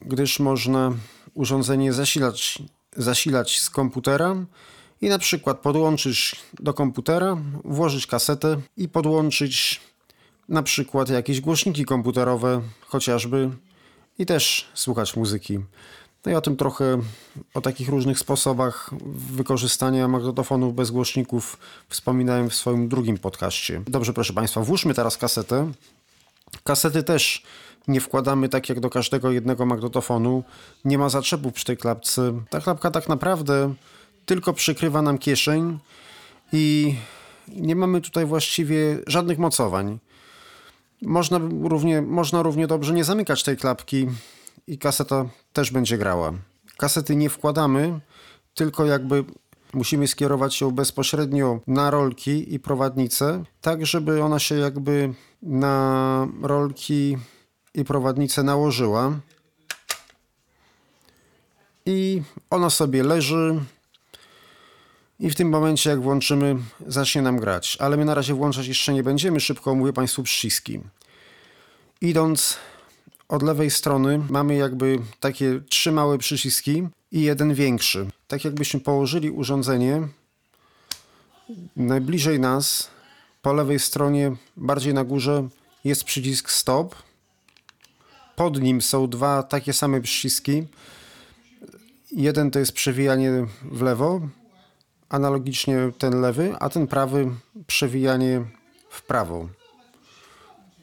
gdyż 0.00 0.40
można 0.40 0.92
urządzenie 1.34 1.92
zasilać, 1.92 2.58
zasilać 2.96 3.60
z 3.60 3.70
komputera 3.70 4.36
i 5.00 5.08
na 5.08 5.18
przykład 5.18 5.58
podłączyć 5.58 6.36
do 6.60 6.74
komputera, 6.74 7.36
włożyć 7.64 8.06
kasetę 8.06 8.60
i 8.76 8.88
podłączyć 8.88 9.80
na 10.48 10.62
przykład 10.62 11.08
jakieś 11.08 11.40
głośniki 11.40 11.84
komputerowe 11.84 12.62
chociażby 12.86 13.50
i 14.18 14.26
też 14.26 14.68
słuchać 14.74 15.16
muzyki. 15.16 15.58
No 16.26 16.32
i 16.32 16.34
o 16.34 16.40
tym 16.40 16.56
trochę, 16.56 16.98
o 17.54 17.60
takich 17.60 17.88
różnych 17.88 18.18
sposobach 18.18 18.90
wykorzystania 19.14 20.08
magnetofonów 20.08 20.74
bez 20.74 20.90
głośników 20.90 21.58
wspominałem 21.88 22.50
w 22.50 22.54
swoim 22.54 22.88
drugim 22.88 23.18
podcaście. 23.18 23.82
Dobrze, 23.86 24.12
proszę 24.12 24.32
Państwa, 24.32 24.60
włóżmy 24.60 24.94
teraz 24.94 25.16
kasetę. 25.16 25.72
Kasety 26.64 27.02
też 27.02 27.42
nie 27.88 28.00
wkładamy 28.00 28.48
tak 28.48 28.68
jak 28.68 28.80
do 28.80 28.90
każdego 28.90 29.30
jednego 29.30 29.66
magnetofonu. 29.66 30.44
Nie 30.84 30.98
ma 30.98 31.08
zaczepów 31.08 31.52
przy 31.52 31.64
tej 31.64 31.76
klapce. 31.76 32.32
Ta 32.50 32.60
klapka 32.60 32.90
tak 32.90 33.08
naprawdę 33.08 33.74
tylko 34.26 34.52
przykrywa 34.52 35.02
nam 35.02 35.18
kieszeń 35.18 35.78
i 36.52 36.94
nie 37.48 37.76
mamy 37.76 38.00
tutaj 38.00 38.26
właściwie 38.26 38.98
żadnych 39.06 39.38
mocowań. 39.38 39.98
Można 41.02 41.40
równie, 41.62 42.02
można 42.02 42.42
równie 42.42 42.66
dobrze 42.66 42.92
nie 42.92 43.04
zamykać 43.04 43.42
tej 43.42 43.56
klapki 43.56 44.06
i 44.66 44.78
kaseta 44.78 45.26
też 45.52 45.70
będzie 45.70 45.98
grała. 45.98 46.32
Kasety 46.76 47.16
nie 47.16 47.30
wkładamy, 47.30 48.00
tylko 48.54 48.86
jakby 48.86 49.24
musimy 49.72 50.08
skierować 50.08 50.60
ją 50.60 50.70
bezpośrednio 50.70 51.60
na 51.66 51.90
rolki 51.90 52.54
i 52.54 52.60
prowadnicę, 52.60 53.44
tak 53.60 53.86
żeby 53.86 54.22
ona 54.22 54.38
się 54.38 54.54
jakby 54.54 55.14
na 55.42 56.28
rolki 56.42 57.18
i 57.74 57.84
prowadnicę 57.84 58.42
nałożyła. 58.42 59.12
I 61.86 62.22
ona 62.50 62.70
sobie 62.70 63.02
leży. 63.02 63.60
I 65.20 65.30
w 65.30 65.34
tym 65.34 65.48
momencie, 65.48 65.90
jak 65.90 66.00
włączymy, 66.00 66.56
zacznie 66.86 67.22
nam 67.22 67.38
grać. 67.38 67.76
Ale 67.80 67.96
my 67.96 68.04
na 68.04 68.14
razie 68.14 68.34
włączać 68.34 68.66
jeszcze 68.66 68.94
nie 68.94 69.02
będziemy. 69.02 69.40
Szybko 69.40 69.70
omówię 69.70 69.92
Państwu 69.92 70.22
przyciski. 70.22 70.80
Idąc 72.00 72.58
od 73.32 73.42
lewej 73.42 73.70
strony 73.70 74.20
mamy 74.30 74.54
jakby 74.54 74.98
takie 75.20 75.60
trzy 75.68 75.92
małe 75.92 76.18
przyciski 76.18 76.88
i 77.12 77.22
jeden 77.22 77.54
większy. 77.54 78.06
Tak 78.28 78.44
jakbyśmy 78.44 78.80
położyli 78.80 79.30
urządzenie 79.30 80.08
najbliżej 81.76 82.40
nas, 82.40 82.90
po 83.42 83.52
lewej 83.52 83.78
stronie, 83.78 84.36
bardziej 84.56 84.94
na 84.94 85.04
górze 85.04 85.48
jest 85.84 86.04
przycisk 86.04 86.50
stop. 86.50 86.94
Pod 88.36 88.60
nim 88.62 88.82
są 88.82 89.08
dwa 89.08 89.42
takie 89.42 89.72
same 89.72 90.00
przyciski. 90.00 90.66
Jeden 92.10 92.50
to 92.50 92.58
jest 92.58 92.72
przewijanie 92.72 93.46
w 93.62 93.82
lewo, 93.82 94.20
analogicznie 95.08 95.76
ten 95.98 96.20
lewy, 96.20 96.54
a 96.60 96.68
ten 96.68 96.86
prawy 96.86 97.30
przewijanie 97.66 98.44
w 98.90 99.02
prawo. 99.02 99.48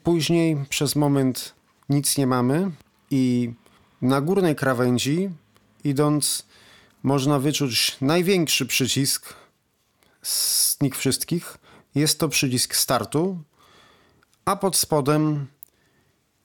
Później 0.04 0.58
przez 0.70 0.96
moment 0.96 1.59
nic 1.90 2.18
nie 2.18 2.28
mamy 2.28 2.72
i 3.12 3.54
na 4.02 4.22
górnej 4.22 4.56
krawędzi 4.56 5.30
idąc 5.84 6.46
można 7.04 7.40
wyczuć 7.40 7.98
największy 8.02 8.66
przycisk 8.66 9.34
z 10.22 10.82
nich 10.82 10.98
wszystkich. 10.98 11.58
Jest 11.96 12.20
to 12.20 12.30
przycisk 12.30 12.76
startu, 12.76 13.44
a 14.46 14.56
pod 14.56 14.78
spodem 14.78 15.48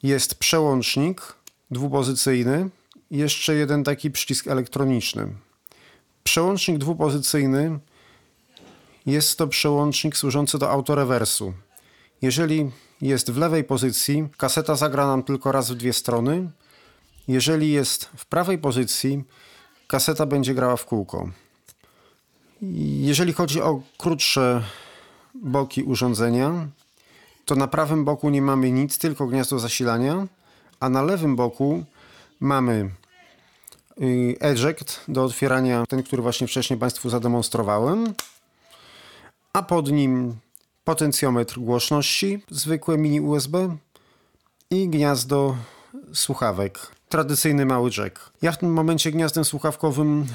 jest 0.03 0.35
przełącznik 0.35 1.35
dwupozycyjny 1.71 2.71
jeszcze 3.11 3.55
jeden 3.55 3.85
taki 3.85 4.11
przycisk 4.11 4.47
elektroniczny. 4.47 5.35
Przełącznik 6.25 6.79
dwupozycyjny 6.79 7.79
jest 9.07 9.39
to 9.39 9.47
przełącznik 9.49 10.17
służący 10.17 10.59
do 10.59 10.71
autorewersu. 10.71 11.55
Jeżeli 12.23 12.71
jest 13.01 13.31
w 13.31 13.37
lewej 13.37 13.65
pozycji, 13.65 14.29
kaseta 14.37 14.77
zagra 14.77 15.07
nam 15.07 15.23
tylko 15.23 15.53
raz 15.53 15.71
w 15.71 15.75
dwie 15.75 15.93
strony. 15.93 16.51
Jeżeli 17.29 17.73
jest 17.73 18.05
w 18.05 18.27
prawej 18.27 18.59
pozycji, 18.59 19.25
kaseta 19.87 20.27
będzie 20.27 20.55
grała 20.55 20.77
w 20.77 20.85
kółko. 20.87 21.29
Jeżeli 23.01 23.33
chodzi 23.33 23.61
o 23.61 23.83
krótsze 23.99 24.63
boki 25.35 25.83
urządzenia, 25.83 26.69
to 27.45 27.55
na 27.55 27.69
prawym 27.69 28.05
boku 28.05 28.31
nie 28.31 28.43
mamy 28.43 28.71
nic, 28.71 28.99
tylko 28.99 29.27
gniazdo 29.27 29.59
zasilania, 29.59 30.27
a 30.81 30.89
na 30.89 31.03
lewym 31.03 31.37
boku 31.37 31.85
mamy 32.41 32.91
y, 34.03 34.37
eject 34.41 35.01
do 35.09 35.25
otwierania, 35.25 35.85
ten, 35.89 36.03
który 36.03 36.23
właśnie 36.23 36.47
wcześniej 36.47 36.79
Państwu 36.79 37.11
zademonstrowałem, 37.11 38.15
a 39.53 39.63
pod 39.63 39.91
nim 39.91 40.37
potencjometr 40.85 41.59
głośności, 41.59 42.43
zwykłe 42.51 42.99
mini 42.99 43.21
USB 43.21 43.77
i 44.71 44.89
gniazdo 44.89 45.57
słuchawek. 46.15 46.79
Tradycyjny 47.09 47.67
mały 47.67 47.91
jack. 47.99 48.31
Ja 48.43 48.53
w 48.53 48.59
tym 48.59 48.73
momencie 48.73 49.11
gniazdem 49.11 49.45
słuchawkowym 49.45 50.27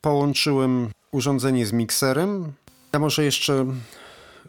połączyłem 0.00 0.90
urządzenie 1.10 1.66
z 1.66 1.72
mikserem. 1.72 2.52
Ja 2.92 2.98
może 2.98 3.24
jeszcze 3.24 3.66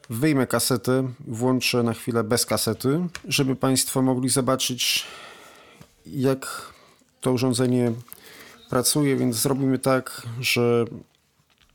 wyjmę 0.10 0.48
kasetę, 0.48 1.10
włączę 1.27 1.84
na 1.84 1.94
chwilę 1.94 2.24
bez 2.24 2.46
kasety, 2.46 3.08
żeby 3.27 3.56
Państwo 3.56 4.01
mogli 4.01 4.29
zobaczyć 4.29 5.06
jak 6.06 6.72
to 7.22 7.32
urządzenie 7.32 7.91
pracuje, 8.70 9.15
więc 9.15 9.36
zrobimy 9.36 9.79
tak, 9.79 10.22
że 10.41 10.86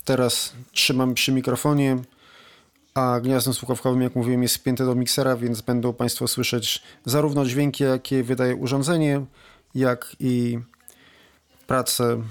teraz 0.04 0.52
trzymam 0.72 1.14
przy 1.14 1.32
mikrofonie 1.32 1.98
a 2.94 3.20
gniazdem 3.20 3.54
słuchawkowym, 3.54 4.02
jak 4.02 4.14
mówiłem, 4.14 4.42
jest 4.42 4.54
spięte 4.54 4.84
do 4.84 4.94
miksera, 4.94 5.36
więc 5.36 5.60
będą 5.60 5.92
Państwo 5.92 6.28
słyszeć 6.28 6.82
zarówno 7.04 7.44
dźwięki, 7.44 7.84
jakie 7.84 8.22
wydaje 8.22 8.56
urządzenie, 8.56 9.24
jak 9.74 10.16
i 10.20 10.58
pracę 11.66 12.22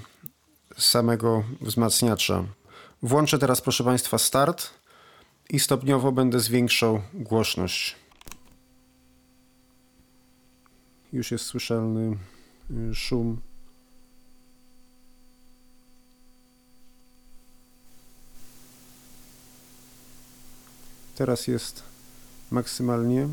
samego 0.78 1.44
wzmacniacza. 1.60 2.44
Włączę 3.02 3.38
teraz, 3.38 3.60
proszę 3.60 3.84
Państwa, 3.84 4.18
start 4.18 4.70
i 5.50 5.60
stopniowo 5.60 6.12
będę 6.12 6.40
zwiększał 6.40 7.02
głośność. 7.14 7.96
Już 11.12 11.30
jest 11.30 11.44
słyszalny 11.44 12.16
y, 12.90 12.94
szum 12.94 13.40
Teraz 21.14 21.46
jest 21.46 21.82
maksymalnie. 22.50 23.28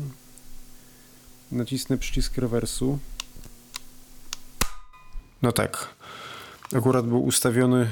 Nacisnę 1.52 1.98
przycisk 1.98 2.36
rewersu. 2.36 2.98
No 5.42 5.52
tak. 5.52 5.88
Akurat 6.76 7.06
był 7.06 7.24
ustawiony 7.24 7.88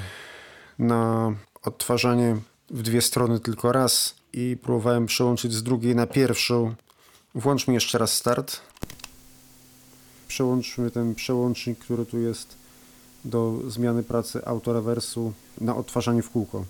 na 0.78 1.32
odtwarzanie 1.62 2.36
w 2.70 2.82
dwie 2.82 3.02
strony 3.02 3.40
tylko 3.40 3.72
raz 3.72 4.14
i 4.32 4.56
próbowałem 4.62 5.06
przełączyć 5.06 5.52
z 5.52 5.62
drugiej 5.62 5.96
na 5.96 6.06
pierwszą. 6.06 6.74
Włączmy 7.34 7.74
jeszcze 7.74 7.98
raz 7.98 8.12
start. 8.12 8.60
Przełączmy 10.28 10.90
ten 10.90 11.14
przełącznik, 11.14 11.78
który 11.78 12.06
tu 12.06 12.18
jest 12.18 12.56
do 13.24 13.58
zmiany 13.68 14.02
pracy 14.02 14.46
autorewersu 14.46 15.32
na 15.60 15.76
odtwarzanie 15.76 16.22
w 16.22 16.30
kółko. 16.30 16.64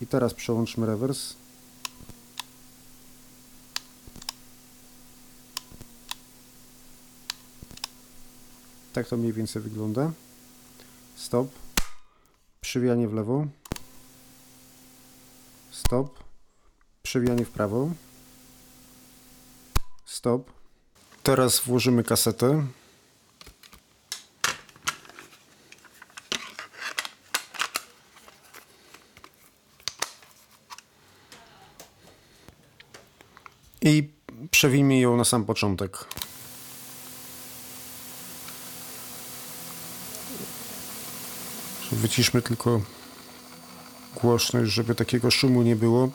I 0.00 0.06
teraz 0.06 0.34
przełączmy 0.34 0.86
rewers. 0.86 1.34
Tak 8.94 9.08
to 9.08 9.16
mniej 9.16 9.32
więcej 9.32 9.62
wygląda. 9.62 10.10
Stop. 11.16 11.48
Przywijanie 12.60 13.08
w 13.08 13.12
lewo. 13.12 13.46
Stop. 15.70 16.24
Przewijanie 17.02 17.44
w 17.44 17.50
prawo. 17.50 17.90
Stop. 20.06 20.50
Teraz 21.22 21.60
włożymy 21.60 22.04
kasetę. 22.04 22.66
I 33.82 34.10
przewijmy 34.50 34.98
ją 34.98 35.16
na 35.16 35.24
sam 35.24 35.44
początek. 35.44 36.23
Wyciszmy 42.04 42.42
tylko 42.42 42.80
głośność, 44.22 44.72
żeby 44.72 44.94
takiego 44.94 45.30
szumu 45.30 45.62
nie 45.62 45.76
było. 45.76 46.08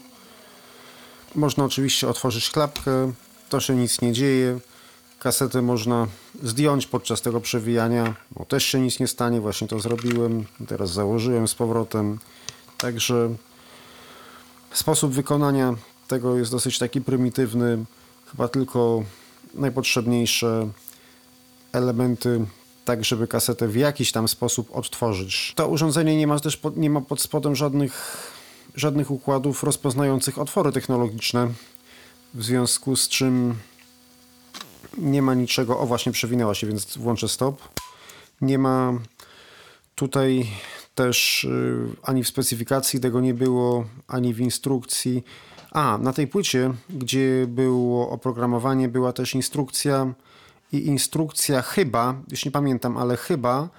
Można 1.35 1.63
oczywiście 1.63 2.07
otworzyć 2.07 2.49
klapkę, 2.49 3.11
to 3.49 3.59
się 3.59 3.75
nic 3.75 4.01
nie 4.01 4.13
dzieje. 4.13 4.59
Kasetę 5.19 5.61
można 5.61 6.07
zdjąć 6.43 6.87
podczas 6.87 7.21
tego 7.21 7.41
przewijania, 7.41 8.15
bo 8.31 8.45
też 8.45 8.65
się 8.65 8.79
nic 8.79 8.99
nie 8.99 9.07
stanie. 9.07 9.41
Właśnie 9.41 9.67
to 9.67 9.79
zrobiłem. 9.79 10.45
Teraz 10.67 10.91
założyłem 10.91 11.47
z 11.47 11.55
powrotem. 11.55 12.19
Także 12.77 13.35
sposób 14.73 15.13
wykonania 15.13 15.75
tego 16.07 16.37
jest 16.37 16.51
dosyć 16.51 16.79
taki 16.79 17.01
prymitywny. 17.01 17.85
Chyba 18.31 18.47
tylko 18.47 19.03
najpotrzebniejsze 19.53 20.69
elementy 21.73 22.45
tak, 22.89 23.05
żeby 23.05 23.27
kasetę 23.27 23.67
w 23.67 23.75
jakiś 23.75 24.11
tam 24.11 24.27
sposób 24.27 24.75
odtworzyć. 24.75 25.53
To 25.55 25.67
urządzenie 25.67 26.17
nie 26.17 26.27
ma 26.27 26.39
też 26.39 26.57
pod, 26.57 26.77
nie 26.77 26.89
ma 26.89 27.01
pod 27.01 27.21
spodem 27.21 27.55
żadnych, 27.55 28.27
żadnych 28.75 29.11
układów 29.11 29.63
rozpoznających 29.63 30.39
otwory 30.39 30.71
technologiczne, 30.71 31.47
w 32.33 32.43
związku 32.43 32.95
z 32.95 33.07
czym 33.07 33.55
nie 34.97 35.21
ma 35.21 35.33
niczego. 35.33 35.79
O, 35.79 35.85
właśnie 35.85 36.11
przewinęła 36.11 36.55
się, 36.55 36.67
więc 36.67 36.97
włączę 36.97 37.27
stop. 37.27 37.61
Nie 38.41 38.57
ma 38.57 38.93
tutaj 39.95 40.47
też 40.95 41.43
y, 41.43 41.77
ani 42.03 42.23
w 42.23 42.27
specyfikacji 42.27 42.99
tego 42.99 43.21
nie 43.21 43.33
było, 43.33 43.85
ani 44.07 44.33
w 44.33 44.39
instrukcji. 44.39 45.23
A, 45.71 45.97
na 45.97 46.13
tej 46.13 46.27
płycie, 46.27 46.73
gdzie 46.89 47.45
było 47.47 48.09
oprogramowanie, 48.09 48.87
była 48.87 49.13
też 49.13 49.35
instrukcja 49.35 50.13
i 50.71 50.87
instrukcja 50.87 51.61
chyba, 51.61 52.15
już 52.31 52.45
nie 52.45 52.51
pamiętam, 52.51 52.97
ale 52.97 53.17
chyba 53.17 53.69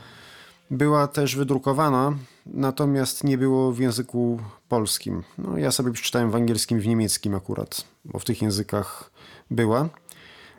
była 0.71 1.09
też 1.09 1.37
wydrukowana, 1.37 2.13
natomiast 2.47 3.25
nie 3.25 3.39
było 3.39 3.73
w 3.73 3.79
języku 3.79 4.41
polskim. 4.69 5.23
No, 5.39 5.59
ja 5.59 5.71
sobie 5.71 5.93
przeczytałem 5.93 6.31
w 6.31 6.35
angielskim 6.35 6.81
w 6.81 6.87
niemieckim 6.87 7.35
akurat, 7.35 7.85
bo 8.05 8.19
w 8.19 8.25
tych 8.25 8.43
językach 8.43 9.11
była, 9.51 9.89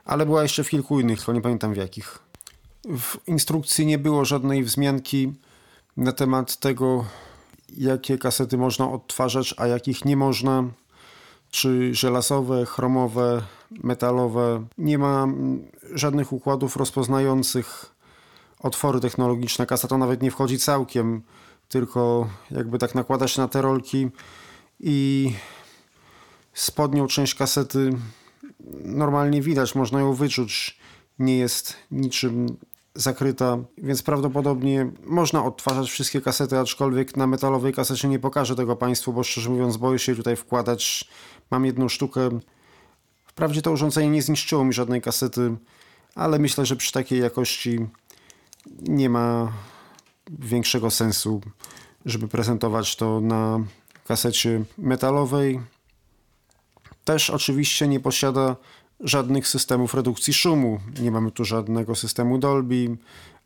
ale 0.06 0.26
była 0.26 0.44
jeszcze 0.44 0.64
w 0.64 0.70
kilku 0.70 1.00
innych, 1.00 1.18
tylko 1.18 1.34
nie 1.34 1.42
pamiętam 1.42 1.74
w 1.74 1.78
jakich. 1.78 2.20
W 2.86 3.28
instrukcji 3.28 3.86
nie 3.86 3.98
było 3.98 4.26
żadnej 4.26 4.64
wzmianki 4.64 5.34
na 5.98 6.12
temat 6.12 6.58
tego, 6.58 7.06
jakie 7.78 8.18
kasety 8.18 8.58
można 8.58 8.92
odtwarzać, 8.92 9.56
a 9.58 9.68
jakich 9.68 10.06
nie 10.06 10.18
można 10.18 10.64
czy 11.52 11.96
żelazowe, 11.96 12.66
chromowe, 12.66 13.42
metalowe. 13.72 14.66
Nie 14.78 14.98
ma 14.98 15.28
żadnych 15.94 16.34
układów 16.34 16.76
rozpoznających 16.78 17.96
otwory 18.60 19.00
technologiczne. 19.00 19.66
Kaseta 19.66 19.98
nawet 19.98 20.22
nie 20.22 20.32
wchodzi 20.32 20.60
całkiem, 20.60 21.22
tylko 21.70 22.30
jakby 22.52 22.78
tak 22.78 22.96
nakłada 22.96 23.28
się 23.28 23.42
na 23.42 23.48
te 23.48 23.62
rolki 23.62 24.10
i 24.80 25.32
spodnią 26.54 27.08
część 27.08 27.36
kasety 27.36 27.94
normalnie 28.86 29.42
widać, 29.42 29.76
można 29.76 30.00
ją 30.00 30.14
wyczuć. 30.14 30.80
Nie 31.20 31.38
jest 31.38 31.76
niczym 31.92 32.58
zakryta, 32.96 33.58
więc 33.78 34.04
prawdopodobnie 34.04 34.92
można 35.04 35.46
odtwarzać 35.46 35.92
wszystkie 35.92 36.22
kasety, 36.22 36.60
aczkolwiek 36.60 37.18
na 37.18 37.28
metalowej 37.28 37.74
kasecie 37.74 38.08
nie 38.08 38.20
pokażę 38.20 38.56
tego 38.56 38.76
Państwu, 38.76 39.14
bo 39.14 39.24
szczerze 39.24 39.50
mówiąc 39.50 39.78
boję 39.78 40.00
się 40.00 40.16
tutaj 40.16 40.36
wkładać. 40.36 41.10
Mam 41.52 41.66
jedną 41.66 41.90
sztukę. 41.90 42.30
Wprawdzie 43.26 43.62
to 43.62 43.72
urządzenie 43.72 44.10
nie 44.10 44.22
zniszczyło 44.22 44.66
mi 44.66 44.74
żadnej 44.74 45.02
kasety, 45.02 45.56
ale 46.16 46.40
myślę, 46.40 46.66
że 46.66 46.76
przy 46.76 46.92
takiej 46.92 47.20
jakości 47.20 47.80
nie 48.82 49.10
ma 49.10 49.54
większego 50.30 50.92
sensu, 50.92 51.42
żeby 52.06 52.28
prezentować 52.28 52.96
to 52.96 53.22
na 53.22 53.60
kasecie 54.08 54.64
metalowej. 54.78 55.62
Też 57.04 57.30
oczywiście 57.30 57.88
nie 57.88 58.00
posiada 58.00 58.56
żadnych 59.00 59.48
systemów 59.48 59.94
redukcji 59.94 60.34
szumu. 60.34 60.80
Nie 61.00 61.12
mamy 61.12 61.32
tu 61.32 61.46
żadnego 61.46 61.96
systemu 61.96 62.38
Dolby, 62.38 62.98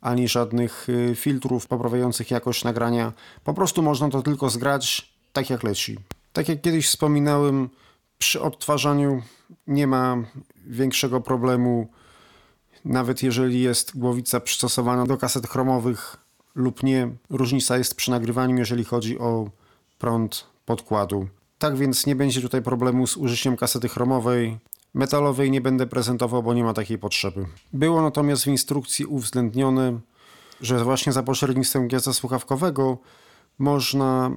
ani 0.02 0.28
żadnych 0.28 0.90
y, 0.90 1.16
filtrów 1.16 1.68
poprawiających 1.68 2.32
jakość 2.32 2.64
nagrania. 2.64 3.14
Po 3.44 3.54
prostu 3.54 3.82
można 3.82 4.10
to 4.10 4.22
tylko 4.22 4.50
zgrać 4.50 5.14
tak 5.34 5.50
jak 5.50 5.64
leci. 5.64 5.98
Tak 6.34 6.50
jak 6.50 6.62
kiedyś 6.62 6.88
wspominałem, 6.88 7.70
przy 8.18 8.42
odtwarzaniu 8.42 9.22
nie 9.68 9.88
ma 9.88 10.18
większego 10.68 11.22
problemu, 11.22 11.88
nawet 12.86 13.24
jeżeli 13.24 13.62
jest 13.62 13.98
głowica 13.98 14.40
przystosowana 14.40 15.06
do 15.06 15.18
kaset 15.18 15.48
chromowych 15.48 16.18
lub 16.56 16.84
nie. 16.84 17.10
Różnica 17.30 17.78
jest 17.78 17.96
przy 17.96 18.12
nagrywaniu, 18.12 18.58
jeżeli 18.58 18.84
chodzi 18.84 19.20
o 19.20 19.50
prąd 20.00 20.46
podkładu. 20.66 21.28
Tak 21.60 21.78
więc 21.78 22.06
nie 22.06 22.16
będzie 22.16 22.42
tutaj 22.42 22.62
problemu 22.62 23.08
z 23.08 23.18
użyciem 23.18 23.58
kasety 23.58 23.90
chromowej. 23.90 24.58
Metalowej 24.94 25.52
nie 25.52 25.62
będę 25.62 25.88
prezentował, 25.88 26.44
bo 26.44 26.54
nie 26.54 26.64
ma 26.64 26.74
takiej 26.74 26.98
potrzeby. 26.98 27.46
Było 27.74 28.02
natomiast 28.02 28.44
w 28.44 28.48
instrukcji 28.48 29.06
uwzględnione, 29.06 30.00
że 30.62 30.84
właśnie 30.84 31.14
za 31.14 31.24
pośrednictwem 31.24 31.88
gniazda 31.88 32.14
słuchawkowego 32.14 32.98
można 33.60 34.32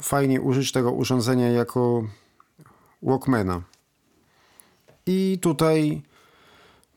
fajnie 0.00 0.40
użyć 0.40 0.72
tego 0.72 0.92
urządzenia 0.92 1.48
jako 1.48 2.02
Walkmana. 3.02 3.62
I 5.06 5.38
tutaj 5.42 6.02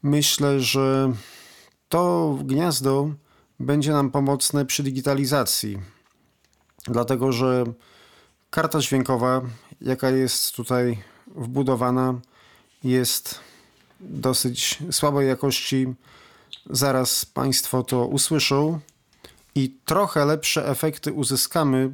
myślę, 0.06 0.60
że 0.60 1.14
to 1.90 2.38
gniazdo 2.44 3.10
będzie 3.60 3.92
nam 3.92 4.12
pomocne 4.12 4.66
przy 4.66 4.84
digitalizacji, 4.84 5.80
dlatego 6.88 7.32
że 7.32 7.64
karta 8.50 8.80
dźwiękowa, 8.80 9.42
jaka 9.82 10.10
jest 10.10 10.56
tutaj 10.56 10.98
wbudowana 11.36 12.20
jest 12.84 13.40
dosyć 14.00 14.80
słabej 14.92 15.28
jakości. 15.28 15.94
Zaraz 16.70 17.26
Państwo 17.26 17.84
to 17.84 18.06
usłyszą 18.06 18.80
i 19.56 19.78
trochę 19.86 20.26
lepsze 20.26 20.70
efekty 20.70 21.14
uzyskamy, 21.14 21.92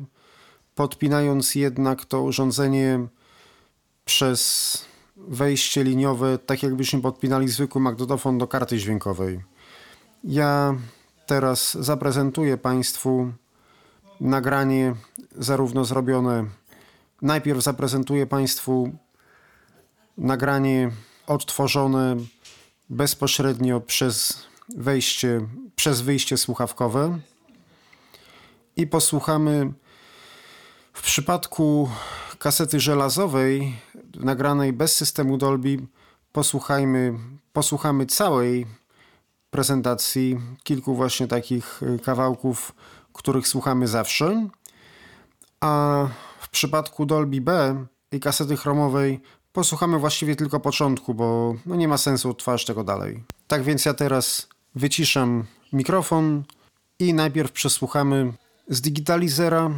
podpinając 0.76 1.56
jednak 1.56 2.06
to 2.06 2.22
urządzenie 2.22 3.08
przez 4.06 4.91
wejście 5.28 5.84
liniowe, 5.84 6.38
tak 6.38 6.64
jakbyśmy 6.64 7.02
podpinali 7.02 7.48
zwykły 7.48 7.82
magnetofon 7.82 8.38
do 8.38 8.48
karty 8.48 8.78
dźwiękowej. 8.78 9.42
Ja 10.24 10.76
teraz 11.26 11.74
zaprezentuję 11.74 12.58
Państwu 12.58 13.32
nagranie 14.22 14.96
zarówno 15.38 15.86
zrobione. 15.86 16.46
Najpierw 17.22 17.64
zaprezentuję 17.64 18.28
Państwu 18.28 18.92
nagranie 20.18 20.92
odtworzone 21.28 22.16
bezpośrednio 22.90 23.82
przez 23.82 24.44
wejście, 24.78 25.42
przez 25.76 26.02
wyjście 26.02 26.38
słuchawkowe 26.38 27.20
i 28.76 28.88
posłuchamy 28.88 29.74
w 30.94 31.02
przypadku 31.02 31.90
kasety 32.42 32.80
żelazowej 32.80 33.76
nagranej 34.20 34.74
bez 34.74 34.96
systemu 34.96 35.38
Dolby 35.38 35.78
posłuchajmy, 36.32 37.14
posłuchamy 37.54 38.06
całej 38.06 38.68
prezentacji, 39.50 40.40
kilku 40.64 40.96
właśnie 40.96 41.28
takich 41.28 41.82
kawałków, 42.04 42.76
których 43.14 43.48
słuchamy 43.48 43.88
zawsze. 43.88 44.48
A 45.60 46.08
w 46.40 46.50
przypadku 46.50 47.06
Dolby 47.06 47.42
B 47.42 47.76
i 48.12 48.20
kasety 48.20 48.58
chromowej 48.58 49.22
posłuchamy 49.54 50.00
właściwie 50.00 50.36
tylko 50.36 50.60
początku, 50.60 51.14
bo 51.14 51.56
no 51.66 51.76
nie 51.76 51.88
ma 51.88 51.98
sensu 51.98 52.30
odtwarzać 52.30 52.66
tego 52.66 52.84
dalej. 52.84 53.24
Tak 53.48 53.64
więc 53.64 53.86
ja 53.86 53.94
teraz 53.94 54.48
wyciszam 54.76 55.44
mikrofon 55.74 56.44
i 57.00 57.14
najpierw 57.14 57.52
przesłuchamy 57.52 58.34
z 58.68 58.82
digitalizera 58.82 59.72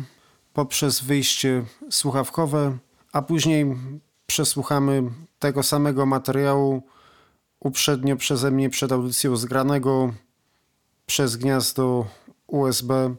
poprzez 0.53 1.01
wyjście 1.01 1.65
słuchawkowe, 1.89 2.77
a 3.11 3.21
później 3.21 3.65
przesłuchamy 4.25 5.03
tego 5.39 5.63
samego 5.63 6.05
materiału 6.05 6.83
uprzednio 7.59 8.15
przeze 8.15 8.51
mnie 8.51 8.69
przed 8.69 8.91
audycją 8.91 9.35
zgranego 9.35 10.13
przez 11.05 11.35
gniazdo 11.35 12.05
USB 12.47 13.15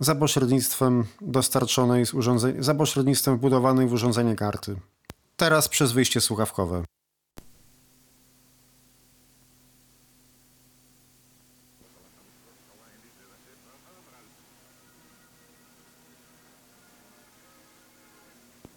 za 0.00 0.14
pośrednictwem 0.14 1.04
dostarczonej 1.20 2.06
z 2.06 2.14
urządzenia, 2.14 2.62
za 2.62 2.74
pośrednictwem 2.74 3.36
wbudowanej 3.36 3.86
w 3.86 3.92
urządzenie 3.92 4.36
karty. 4.36 4.76
Teraz 5.36 5.68
przez 5.68 5.92
wyjście 5.92 6.20
słuchawkowe. 6.20 6.84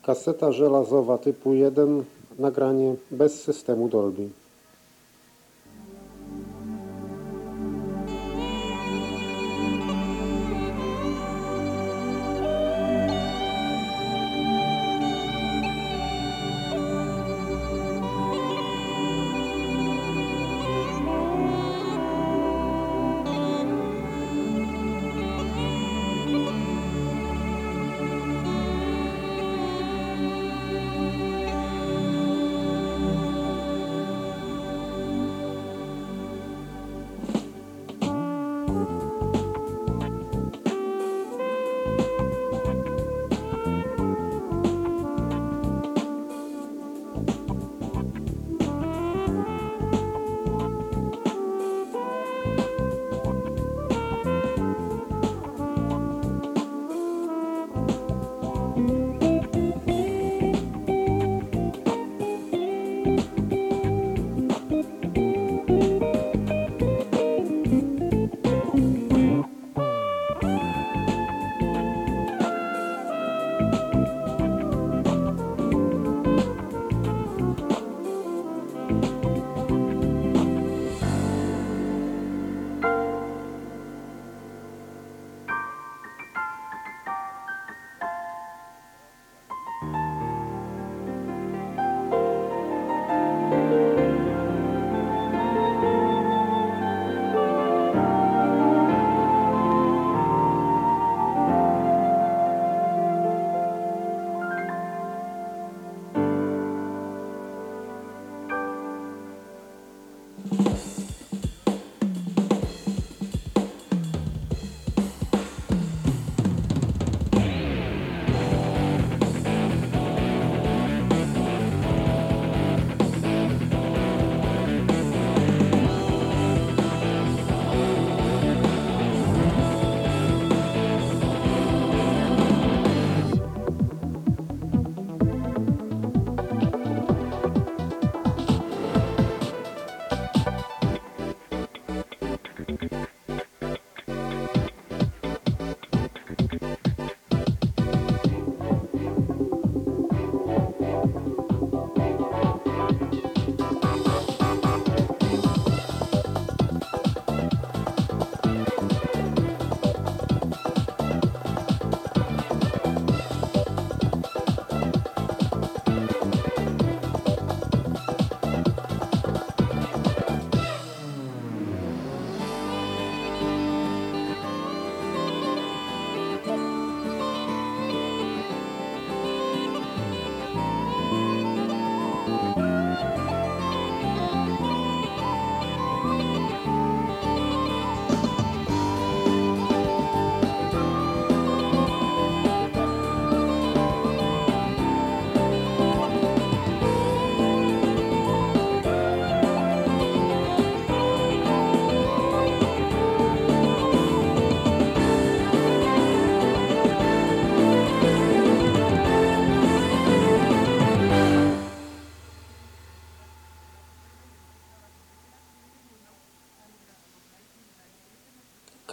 Kaseta 0.08 0.52
żelazowa 0.52 1.18
typu 1.18 1.54
1, 1.54 2.04
nagranie 2.40 2.96
bez 3.12 3.44
systemu 3.44 3.90
Dolby. 3.90 4.30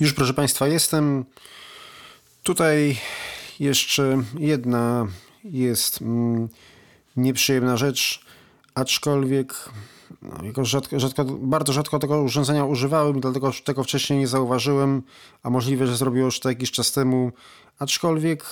Już 0.00 0.12
proszę 0.12 0.34
Państwa, 0.34 0.68
jestem 0.68 1.24
tutaj 2.42 2.98
jeszcze 3.60 4.22
jedna 4.38 5.06
jest 5.44 6.02
mm, 6.02 6.48
nieprzyjemna 7.16 7.76
rzecz, 7.76 8.24
aczkolwiek 8.74 9.54
no, 10.22 10.44
jako 10.44 10.64
rzadko, 10.64 11.00
rzadko, 11.00 11.24
bardzo 11.24 11.72
rzadko 11.72 11.98
tego 11.98 12.22
urządzenia 12.22 12.64
używałem 12.64 13.20
dlatego 13.20 13.52
tego 13.64 13.84
wcześniej 13.84 14.18
nie 14.18 14.26
zauważyłem, 14.26 15.02
a 15.42 15.50
możliwe, 15.50 15.86
że 15.86 15.96
zrobiło 15.96 16.24
już 16.24 16.40
to 16.40 16.48
jakiś 16.48 16.70
czas 16.70 16.92
temu, 16.92 17.32
aczkolwiek 17.78 18.44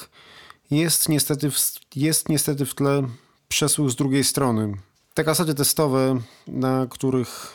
jest 0.70 1.08
niestety, 1.08 1.50
w, 1.50 1.56
jest 1.96 2.28
niestety 2.28 2.66
w 2.66 2.74
tle 2.74 3.02
przesłuch 3.48 3.90
z 3.90 3.96
drugiej 3.96 4.24
strony. 4.24 4.76
Te 5.14 5.24
kasety 5.24 5.54
testowe, 5.54 6.20
na 6.46 6.86
których 6.90 7.52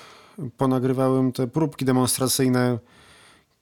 ponagrywałem 0.58 1.32
te 1.32 1.48
próbki 1.48 1.86
demonstracyjne, 1.86 2.80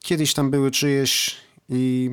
kiedyś 0.04 0.34
tam 0.34 0.52
były 0.52 0.72
czyjeś 0.72 1.38
i 1.70 2.12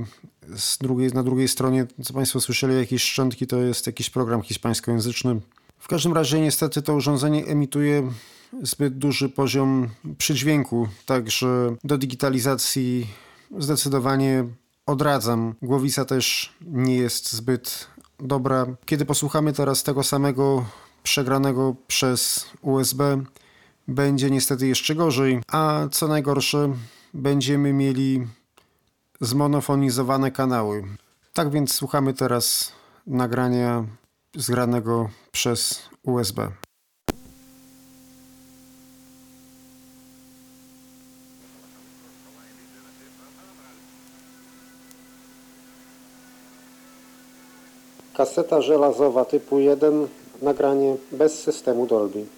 drugiej, 0.81 1.13
na 1.13 1.23
drugiej 1.23 1.49
stronie, 1.49 1.87
co 2.05 2.15
Państwo 2.15 2.41
słyszeli, 2.41 2.75
jakieś 2.75 3.03
szczątki, 3.03 3.47
to 3.47 3.59
jest 3.59 3.87
jakiś 3.87 4.11
program 4.11 4.43
hiszpańskojęzyczny. 4.43 5.41
W 5.79 5.89
każdym 5.89 6.13
razie 6.13 6.41
niestety 6.41 6.83
to 6.83 6.95
urządzenie 6.95 7.47
emituje 7.47 8.13
zbyt 8.63 8.99
duży 8.99 9.29
poziom 9.29 9.89
przydźwięku, 10.19 10.89
także 11.07 11.77
do 11.85 11.99
digitalizacji 11.99 13.07
zdecydowanie 13.59 14.45
odradzam. 14.87 15.55
Głowica 15.63 16.05
też 16.05 16.53
nie 16.61 16.97
jest 16.97 17.33
zbyt 17.33 17.87
dobra. 18.21 18.67
Kiedy 18.87 19.05
posłuchamy 19.05 19.53
teraz 19.53 19.83
tego 19.83 20.03
samego 20.03 20.65
przegranego 21.03 21.77
przez 21.87 22.47
USB, 22.63 23.25
będzie 23.89 24.31
niestety 24.31 24.67
jeszcze 24.67 24.95
gorzej, 24.95 25.41
a 25.49 25.89
co 25.91 26.09
najgorsze, 26.09 26.73
będziemy 27.15 27.73
mieli 27.73 28.27
zmonofonizowane 29.21 30.31
kanały. 30.31 30.85
Tak 31.33 31.51
więc 31.51 31.75
słuchamy 31.75 32.15
teraz 32.15 32.73
nagrania 33.07 33.85
zgranego 34.35 35.09
przez 35.33 35.83
USB. 36.03 36.49
Kaseta 48.17 48.63
żelazowa 48.63 49.25
typu 49.25 49.59
1, 49.59 50.09
nagranie 50.43 50.97
bez 51.13 51.43
systemu 51.43 51.87
Dolby. 51.87 52.38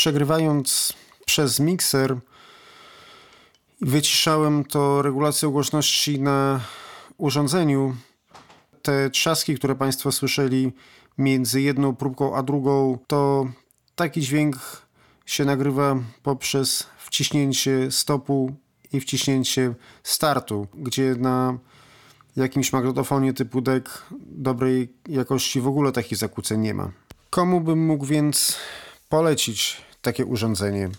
Przegrywając 0.00 0.92
przez 1.26 1.60
mikser, 1.60 2.16
wyciszałem 3.80 4.64
to 4.64 5.02
regulacją 5.02 5.50
głośności 5.50 6.20
na 6.20 6.60
urządzeniu. 7.18 7.96
Te 8.82 9.10
trzaski, 9.10 9.54
które 9.54 9.74
Państwo 9.74 10.12
słyszeli 10.12 10.72
między 11.18 11.60
jedną 11.60 11.96
próbką 11.96 12.36
a 12.36 12.42
drugą, 12.42 12.98
to 13.06 13.46
taki 13.94 14.20
dźwięk 14.20 14.56
się 15.26 15.44
nagrywa 15.44 15.96
poprzez 16.22 16.86
wciśnięcie 16.98 17.90
stopu 17.90 18.54
i 18.92 19.00
wciśnięcie 19.00 19.74
startu, 20.02 20.66
gdzie 20.74 21.14
na 21.14 21.58
jakimś 22.36 22.72
magnetofonie 22.72 23.32
typu 23.32 23.60
deck 23.60 24.06
dobrej 24.20 24.92
jakości 25.08 25.60
w 25.60 25.66
ogóle 25.66 25.92
takich 25.92 26.18
zakłóceń 26.18 26.60
nie 26.60 26.74
ma. 26.74 26.90
Komu 27.30 27.60
bym 27.60 27.86
mógł 27.86 28.06
więc 28.06 28.58
polecić 29.08 29.89
takie 30.02 30.24
urządzenie? 30.24 30.90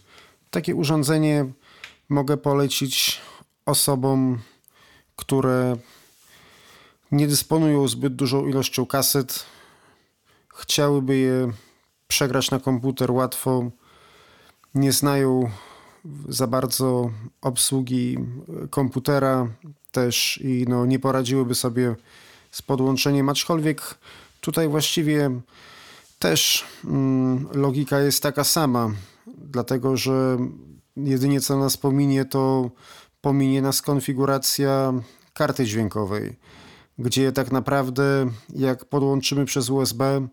Takie 0.49 0.75
urządzenie 0.75 1.45
mogę 2.09 2.37
polecić 2.37 3.21
osobom, 3.65 4.39
które 5.15 5.77
nie 7.11 7.27
dysponują 7.27 7.87
zbyt 7.87 8.15
dużą 8.15 8.47
ilością 8.47 8.85
kaset, 8.85 9.45
chciałyby 10.55 11.17
je 11.17 11.51
przegrać 12.07 12.51
na 12.51 12.59
komputer 12.59 13.11
łatwo, 13.11 13.71
nie 14.75 14.91
znają 14.91 15.51
za 16.29 16.47
bardzo 16.47 17.11
obsługi 17.41 18.17
komputera 18.69 19.47
też 19.91 20.39
i 20.43 20.65
no, 20.67 20.85
nie 20.85 20.99
poradziłyby 20.99 21.55
sobie 21.55 21.95
z 22.51 22.61
podłączeniem, 22.61 23.29
aczkolwiek 23.29 23.95
tutaj 24.41 24.67
właściwie 24.67 25.41
też 26.21 26.65
mm, 26.85 27.47
logika 27.53 27.99
jest 27.99 28.23
taka 28.23 28.43
sama, 28.43 28.91
dlatego 29.37 29.97
że 29.97 30.37
jedynie 30.95 31.41
co 31.41 31.57
nas 31.57 31.77
pominie, 31.77 32.25
to 32.25 32.71
pominie 33.21 33.61
nas 33.61 33.81
konfiguracja 33.81 34.93
karty 35.33 35.65
dźwiękowej, 35.65 36.35
gdzie 36.97 37.31
tak 37.31 37.51
naprawdę 37.51 38.29
jak 38.49 38.85
podłączymy 38.85 39.45
przez 39.45 39.69
USB, 39.69 40.27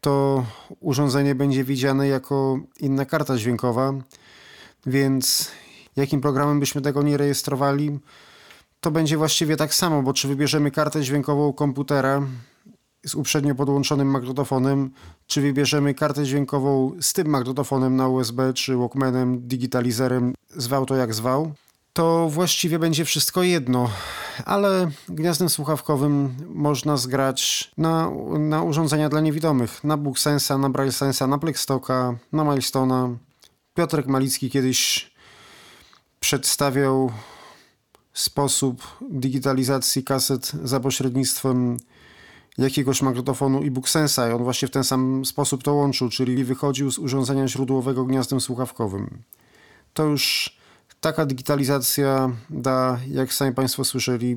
to 0.00 0.44
urządzenie 0.80 1.34
będzie 1.34 1.64
widziane 1.64 2.08
jako 2.08 2.58
inna 2.80 3.04
karta 3.04 3.36
dźwiękowa, 3.36 3.92
więc 4.86 5.50
jakim 5.96 6.20
programem 6.20 6.60
byśmy 6.60 6.80
tego 6.80 7.02
nie 7.02 7.16
rejestrowali, 7.16 7.98
to 8.80 8.90
będzie 8.90 9.16
właściwie 9.16 9.56
tak 9.56 9.74
samo, 9.74 10.02
bo 10.02 10.12
czy 10.12 10.28
wybierzemy 10.28 10.70
kartę 10.70 11.02
dźwiękową 11.02 11.52
komputera 11.52 12.22
z 13.06 13.14
uprzednio 13.14 13.54
podłączonym 13.54 14.10
magnetofonem, 14.10 14.90
czy 15.26 15.40
wybierzemy 15.40 15.94
kartę 15.94 16.24
dźwiękową 16.24 16.92
z 17.00 17.12
tym 17.12 17.28
magnetofonem 17.28 17.96
na 17.96 18.08
USB, 18.08 18.52
czy 18.54 18.76
Walkmanem, 18.76 19.48
digitalizerem, 19.48 20.34
zwał 20.56 20.86
to 20.86 20.96
jak 20.96 21.14
zwał, 21.14 21.52
to 21.98 22.28
właściwie 22.28 22.78
będzie 22.78 23.04
wszystko 23.04 23.42
jedno, 23.42 23.90
ale 24.44 24.90
gniazdem 25.08 25.48
słuchawkowym 25.48 26.34
można 26.54 26.96
zgrać 26.96 27.70
na, 27.78 28.10
na 28.38 28.62
urządzenia 28.62 29.08
dla 29.08 29.20
niewidomych, 29.20 29.84
na 29.84 29.96
BookSensa, 29.96 30.58
na 30.58 30.70
BrailleSensa, 30.70 31.26
na 31.26 31.38
Plextoka, 31.38 32.18
na 32.32 32.44
Milestona. 32.44 33.08
Piotrek 33.74 34.06
Malicki 34.06 34.50
kiedyś 34.50 35.10
przedstawiał 36.20 37.12
sposób 38.12 38.82
digitalizacji 39.10 40.04
kaset 40.04 40.52
za 40.64 40.80
pośrednictwem 40.80 41.76
jakiegoś 42.58 43.02
magnetofonu 43.02 43.62
i 43.62 43.70
BookSensa 43.70 44.28
i 44.28 44.32
on 44.32 44.44
właśnie 44.44 44.68
w 44.68 44.70
ten 44.70 44.84
sam 44.84 45.24
sposób 45.24 45.62
to 45.62 45.74
łączył, 45.74 46.08
czyli 46.08 46.44
wychodził 46.44 46.90
z 46.90 46.98
urządzenia 46.98 47.48
źródłowego 47.48 48.04
gniazdem 48.04 48.40
słuchawkowym. 48.40 49.22
To 49.94 50.04
już 50.04 50.56
taka 51.00 51.26
digitalizacja 51.26 52.30
da, 52.50 52.98
jak 53.10 53.32
sami 53.32 53.54
Państwo 53.54 53.84
słyszeli, 53.84 54.36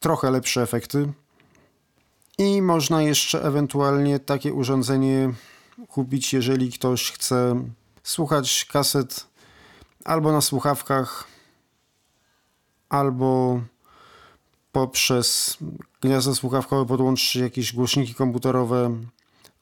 trochę 0.00 0.30
lepsze 0.30 0.62
efekty. 0.62 1.12
I 2.38 2.62
można 2.62 3.02
jeszcze 3.02 3.42
ewentualnie 3.42 4.18
takie 4.18 4.54
urządzenie 4.54 5.32
kupić, 5.88 6.32
jeżeli 6.32 6.72
ktoś 6.72 7.12
chce 7.12 7.64
słuchać 8.02 8.64
kaset 8.64 9.26
albo 10.04 10.32
na 10.32 10.40
słuchawkach, 10.40 11.24
albo 12.88 13.60
poprzez 14.72 15.56
gniazdo 16.00 16.34
słuchawkowe 16.34 16.86
podłączyć 16.86 17.36
jakieś 17.36 17.72
głośniki 17.74 18.14
komputerowe. 18.14 18.96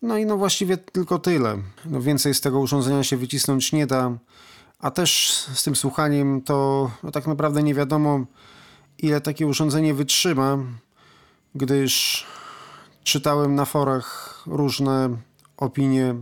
No 0.02 0.18
i 0.18 0.26
no 0.26 0.36
właściwie 0.36 0.76
tylko 0.76 1.18
tyle. 1.18 1.58
No 1.84 2.00
więcej 2.00 2.34
z 2.34 2.40
tego 2.40 2.60
urządzenia 2.60 3.04
się 3.04 3.16
wycisnąć 3.16 3.72
nie 3.72 3.86
da. 3.86 4.18
A 4.78 4.90
też 4.90 5.30
z 5.54 5.62
tym 5.62 5.76
słuchaniem 5.76 6.42
to 6.42 6.90
no 7.02 7.10
tak 7.10 7.26
naprawdę 7.26 7.62
nie 7.62 7.74
wiadomo, 7.74 8.24
ile 8.98 9.20
takie 9.20 9.46
urządzenie 9.46 9.94
wytrzyma, 9.94 10.58
gdyż 11.54 12.26
czytałem 13.04 13.54
na 13.54 13.64
forach 13.64 14.42
różne 14.46 15.16
opinie 15.56 16.14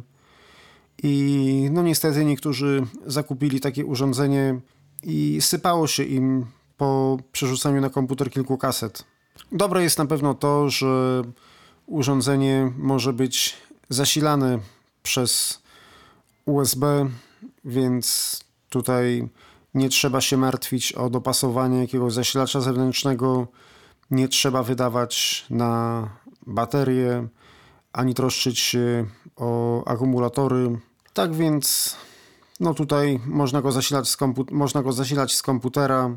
i 1.03 1.69
no 1.73 1.83
niestety 1.83 2.25
niektórzy 2.25 2.87
zakupili 3.07 3.61
takie 3.61 3.87
urządzenie 3.87 4.61
i 5.03 5.39
sypało 5.41 5.87
się 5.87 6.03
im 6.03 6.47
po 6.77 7.17
przerzuceniu 7.33 7.81
na 7.81 7.91
komputer 7.91 8.31
kilku 8.31 8.59
kaset. 8.59 9.05
Dobre 9.53 9.83
jest 9.83 9.99
na 9.99 10.07
pewno 10.07 10.35
to, 10.35 10.71
że 10.71 11.23
urządzenie 11.87 12.73
może 12.79 13.13
być 13.13 13.57
zasilane 13.89 14.59
przez 15.03 15.63
USB, 16.47 17.11
więc 17.65 18.41
tutaj 18.69 19.29
nie 19.75 19.89
trzeba 19.89 20.21
się 20.21 20.37
martwić 20.37 20.93
o 20.93 21.11
dopasowanie 21.11 21.81
jakiegoś 21.81 22.13
zasilacza 22.13 22.61
zewnętrznego, 22.61 23.47
nie 24.11 24.29
trzeba 24.29 24.63
wydawać 24.63 25.47
na 25.51 26.09
baterie, 26.47 27.29
ani 27.93 28.15
troszczyć 28.15 28.59
się 28.59 29.07
o 29.37 29.85
akumulatory. 29.85 30.79
Tak 31.13 31.35
więc 31.35 31.97
no 32.61 32.75
tutaj 32.75 33.21
można 33.27 33.63
go 33.63 33.73
zasilać 33.73 34.09
z, 34.09 34.17
można 34.51 34.83
go 34.83 34.93
zasilać 34.93 35.35
z 35.35 35.43
komputera 35.43 36.17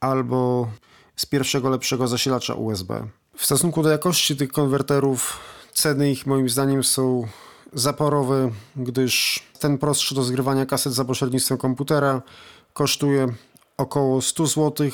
albo 0.00 0.68
z 1.16 1.26
pierwszego 1.26 1.70
lepszego 1.70 2.08
zasilacza 2.08 2.54
USB. 2.54 3.06
W 3.36 3.44
stosunku 3.44 3.82
do 3.82 3.90
jakości 3.90 4.36
tych 4.36 4.52
konwerterów 4.52 5.38
ceny 5.72 6.10
ich 6.10 6.26
moim 6.26 6.48
zdaniem 6.48 6.84
są 6.84 7.26
zaporowe, 7.72 8.50
gdyż 8.76 9.42
ten 9.58 9.78
prostszy 9.78 10.14
do 10.14 10.22
zgrywania 10.22 10.66
kaset 10.66 10.92
za 10.92 11.04
pośrednictwem 11.04 11.58
komputera 11.58 12.22
kosztuje 12.72 13.26
około 13.76 14.22
100 14.22 14.46
zł 14.46 14.90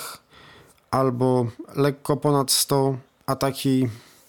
albo 0.90 1.46
lekko 1.76 2.16
ponad 2.16 2.50
100, 2.50 2.96
a 3.26 3.36
taki 3.36 3.88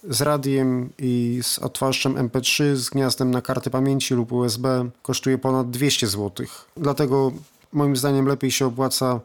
z 0.10 0.22
radiem 0.22 0.90
i 0.98 1.40
z 1.44 1.60
odtwarzaczem 1.60 2.30
MP3 2.30 2.76
z 2.76 2.90
gniazdem 2.90 3.32
na 3.32 3.42
karty 3.42 3.70
pamięci 3.70 4.14
lub 4.14 4.32
USB 4.32 4.90
kosztuje 5.02 5.38
ponad 5.38 5.70
200 5.70 6.08
zł. 6.08 6.46
Dlatego 6.78 7.32
moim 7.74 7.96
zdaniem 7.96 8.28
lepiej 8.28 8.52
się 8.52 8.66
opłaca 8.66 9.20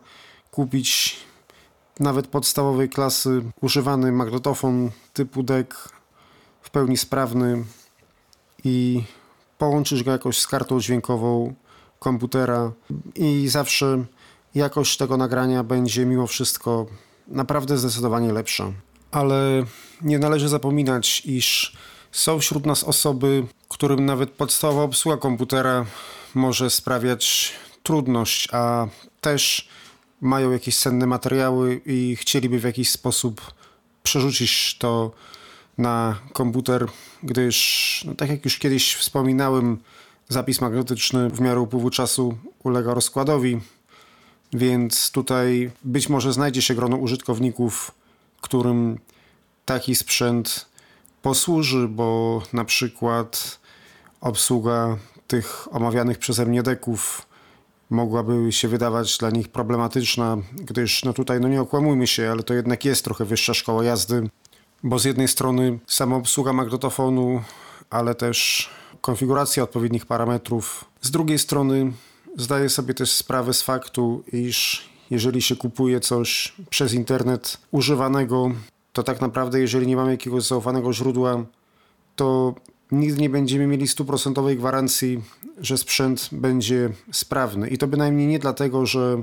kupić 0.50 1.16
nawet 2.00 2.26
podstawowej 2.26 2.88
klasy 2.88 3.42
używany 3.60 4.12
magnetofon 4.12 4.90
typu 5.12 5.42
DEC 5.42 5.68
w 6.60 6.70
pełni 6.70 6.96
sprawny 6.96 7.64
i 8.64 9.02
połączyć 9.58 10.02
go 10.02 10.10
jakoś 10.10 10.38
z 10.38 10.46
kartą 10.46 10.80
dźwiękową 10.80 11.54
komputera 11.98 12.72
i 13.14 13.48
zawsze 13.48 14.04
jakość 14.54 14.96
tego 14.96 15.16
nagrania 15.16 15.64
będzie 15.64 16.06
mimo 16.06 16.26
wszystko 16.26 16.86
naprawdę 17.28 17.78
zdecydowanie 17.78 18.32
lepsza. 18.32 18.72
Ale 19.10 19.64
nie 20.02 20.18
należy 20.18 20.48
zapominać, 20.48 21.22
iż 21.24 21.76
są 22.12 22.38
wśród 22.38 22.66
nas 22.66 22.84
osoby, 22.84 23.46
którym 23.68 24.06
nawet 24.06 24.30
podstawowa 24.30 24.82
obsługa 24.82 25.16
komputera 25.16 25.86
może 26.34 26.70
sprawiać 26.70 27.52
trudność, 27.82 28.48
a 28.52 28.86
też 29.20 29.68
mają 30.20 30.50
jakieś 30.50 30.78
cenne 30.78 31.06
materiały 31.06 31.80
i 31.86 32.16
chcieliby 32.16 32.58
w 32.58 32.64
jakiś 32.64 32.90
sposób 32.90 33.40
przerzucić 34.02 34.76
to 34.78 35.10
na 35.78 36.18
komputer, 36.32 36.86
gdyż, 37.22 38.02
no, 38.06 38.14
tak 38.14 38.30
jak 38.30 38.44
już 38.44 38.58
kiedyś 38.58 38.94
wspominałem, 38.94 39.78
zapis 40.28 40.60
magnetyczny 40.60 41.30
w 41.30 41.40
miarę 41.40 41.60
upływu 41.60 41.90
czasu 41.90 42.38
ulega 42.64 42.94
rozkładowi, 42.94 43.60
więc 44.52 45.10
tutaj 45.10 45.70
być 45.84 46.08
może 46.08 46.32
znajdzie 46.32 46.62
się 46.62 46.74
grono 46.74 46.96
użytkowników, 46.96 47.90
którym 48.40 48.98
taki 49.64 49.94
sprzęt 49.94 50.66
posłuży, 51.22 51.88
bo 51.88 52.42
na 52.52 52.64
przykład 52.64 53.58
obsługa 54.20 54.96
tych 55.26 55.68
omawianych 55.70 56.18
przeze 56.18 56.46
mnie 56.46 56.62
deków 56.62 57.27
mogłaby 57.90 58.52
się 58.52 58.68
wydawać 58.68 59.18
dla 59.18 59.30
nich 59.30 59.48
problematyczna, 59.48 60.36
gdyż 60.52 61.04
no 61.04 61.12
tutaj 61.12 61.40
no 61.40 61.48
nie 61.48 61.60
okłamujmy 61.60 62.06
się, 62.06 62.30
ale 62.30 62.42
to 62.42 62.54
jednak 62.54 62.84
jest 62.84 63.04
trochę 63.04 63.24
wyższa 63.24 63.54
szkoła 63.54 63.84
jazdy, 63.84 64.30
bo 64.82 64.98
z 64.98 65.04
jednej 65.04 65.28
strony 65.28 65.78
sama 65.86 66.16
obsługa 66.16 66.52
magnetofonu, 66.52 67.42
ale 67.90 68.14
też 68.14 68.68
konfiguracja 69.00 69.62
odpowiednich 69.62 70.06
parametrów. 70.06 70.84
Z 71.00 71.10
drugiej 71.10 71.38
strony 71.38 71.92
zdaję 72.36 72.68
sobie 72.68 72.94
też 72.94 73.12
sprawę 73.12 73.54
z 73.54 73.62
faktu, 73.62 74.24
iż 74.32 74.88
jeżeli 75.10 75.42
się 75.42 75.56
kupuje 75.56 76.00
coś 76.00 76.54
przez 76.70 76.94
internet 76.94 77.58
używanego, 77.70 78.50
to 78.92 79.02
tak 79.02 79.20
naprawdę 79.20 79.60
jeżeli 79.60 79.86
nie 79.86 79.96
mamy 79.96 80.10
jakiegoś 80.10 80.42
zaufanego 80.42 80.92
źródła, 80.92 81.44
to 82.16 82.54
nigdy 82.92 83.20
nie 83.20 83.30
będziemy 83.30 83.66
mieli 83.66 83.88
stuprocentowej 83.88 84.56
gwarancji, 84.56 85.22
że 85.60 85.78
sprzęt 85.78 86.28
będzie 86.32 86.90
sprawny. 87.12 87.68
I 87.68 87.78
to 87.78 87.86
bynajmniej 87.86 88.26
nie 88.26 88.38
dlatego, 88.38 88.86
że 88.86 89.22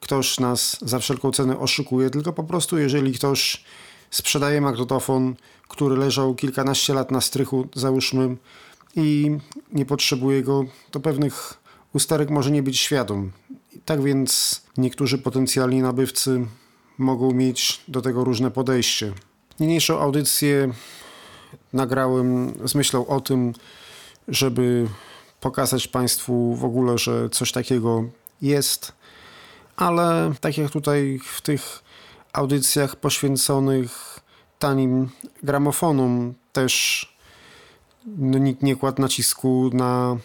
ktoś 0.00 0.40
nas 0.40 0.76
za 0.82 0.98
wszelką 0.98 1.32
cenę 1.32 1.58
oszukuje, 1.58 2.10
tylko 2.10 2.32
po 2.32 2.44
prostu 2.44 2.78
jeżeli 2.78 3.12
ktoś 3.12 3.64
sprzedaje 4.10 4.60
magnetofon, 4.60 5.34
który 5.68 5.96
leżał 5.96 6.34
kilkanaście 6.34 6.94
lat 6.94 7.10
na 7.10 7.20
strychu, 7.20 7.68
załóżmy, 7.74 8.36
i 8.96 9.38
nie 9.72 9.86
potrzebuje 9.86 10.42
go, 10.42 10.64
to 10.90 11.00
pewnych 11.00 11.54
usterek 11.92 12.30
może 12.30 12.50
nie 12.50 12.62
być 12.62 12.78
świadom. 12.78 13.32
Tak 13.84 14.02
więc 14.02 14.62
niektórzy 14.76 15.18
potencjalni 15.18 15.82
nabywcy 15.82 16.46
mogą 16.98 17.32
mieć 17.32 17.80
do 17.88 18.02
tego 18.02 18.24
różne 18.24 18.50
podejście. 18.50 19.12
Niniejszą 19.60 20.00
audycję 20.00 20.72
nagrałem 21.72 22.54
z 22.64 22.74
myślą 22.74 23.06
o 23.06 23.20
tym, 23.20 23.52
żeby 24.28 24.88
pokazać 25.44 25.88
Państwu 25.88 26.54
w 26.54 26.64
ogóle, 26.64 26.98
że 26.98 27.30
coś 27.30 27.52
takiego 27.52 28.04
jest, 28.42 28.92
ale 29.76 30.32
tak 30.40 30.58
jak 30.58 30.70
tutaj 30.70 31.20
w 31.24 31.40
tych 31.40 31.82
audycjach 32.32 32.96
poświęconych 32.96 34.20
tanim 34.58 35.10
gramofonom 35.42 36.34
też 36.52 36.72
no, 38.06 38.38
nikt 38.38 38.62
nie 38.62 38.76
kładł 38.76 39.02
nacisku 39.02 39.70
na 39.72 40.16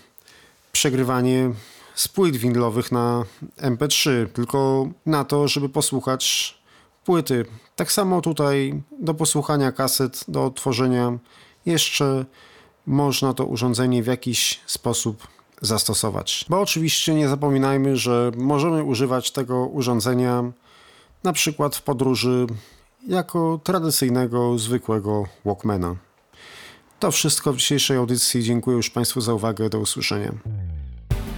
przegrywanie 0.72 1.51
z 1.95 2.07
płyt 2.07 2.38
winylowych 2.38 2.91
na 2.91 3.24
MP3, 3.57 4.28
tylko 4.34 4.89
na 5.05 5.24
to, 5.24 5.47
żeby 5.47 5.70
posłuchać 5.70 6.57
płyty. 7.05 7.45
Tak 7.76 7.91
samo 7.91 8.22
tutaj 8.22 8.82
do 8.99 9.13
posłuchania 9.13 9.72
kaset, 9.72 10.26
do 10.28 10.45
odtworzenia 10.45 11.17
jeszcze 11.65 12.26
można 12.89 13.33
to 13.33 13.45
urządzenie 13.45 14.03
w 14.03 14.07
jakiś 14.07 14.59
sposób 14.65 15.27
zastosować. 15.61 16.45
Bo 16.49 16.61
oczywiście 16.61 17.13
nie 17.15 17.29
zapominajmy, 17.29 17.97
że 17.97 18.31
możemy 18.37 18.83
używać 18.83 19.31
tego 19.31 19.65
urządzenia 19.65 20.43
na 21.23 21.33
przykład 21.33 21.75
w 21.75 21.81
podróży 21.81 22.47
jako 23.07 23.59
tradycyjnego, 23.63 24.57
zwykłego 24.57 25.25
Walkmana. 25.45 25.95
To 26.99 27.11
wszystko 27.11 27.53
w 27.53 27.57
dzisiejszej 27.57 27.97
audycji. 27.97 28.43
Dziękuję 28.43 28.77
już 28.77 28.89
Państwu 28.89 29.21
za 29.21 29.33
uwagę. 29.33 29.69
Do 29.69 29.79
usłyszenia. 29.79 30.31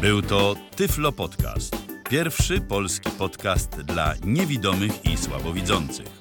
Był 0.02 0.22
to 0.22 0.56
Tyflo 0.76 1.12
Podcast. 1.12 1.76
Pierwszy 2.10 2.62
polski 2.62 3.10
podcast 3.10 3.82
dla 3.82 4.14
niewidomych 4.26 5.06
i 5.06 5.18
słabowidzących. 5.18 6.21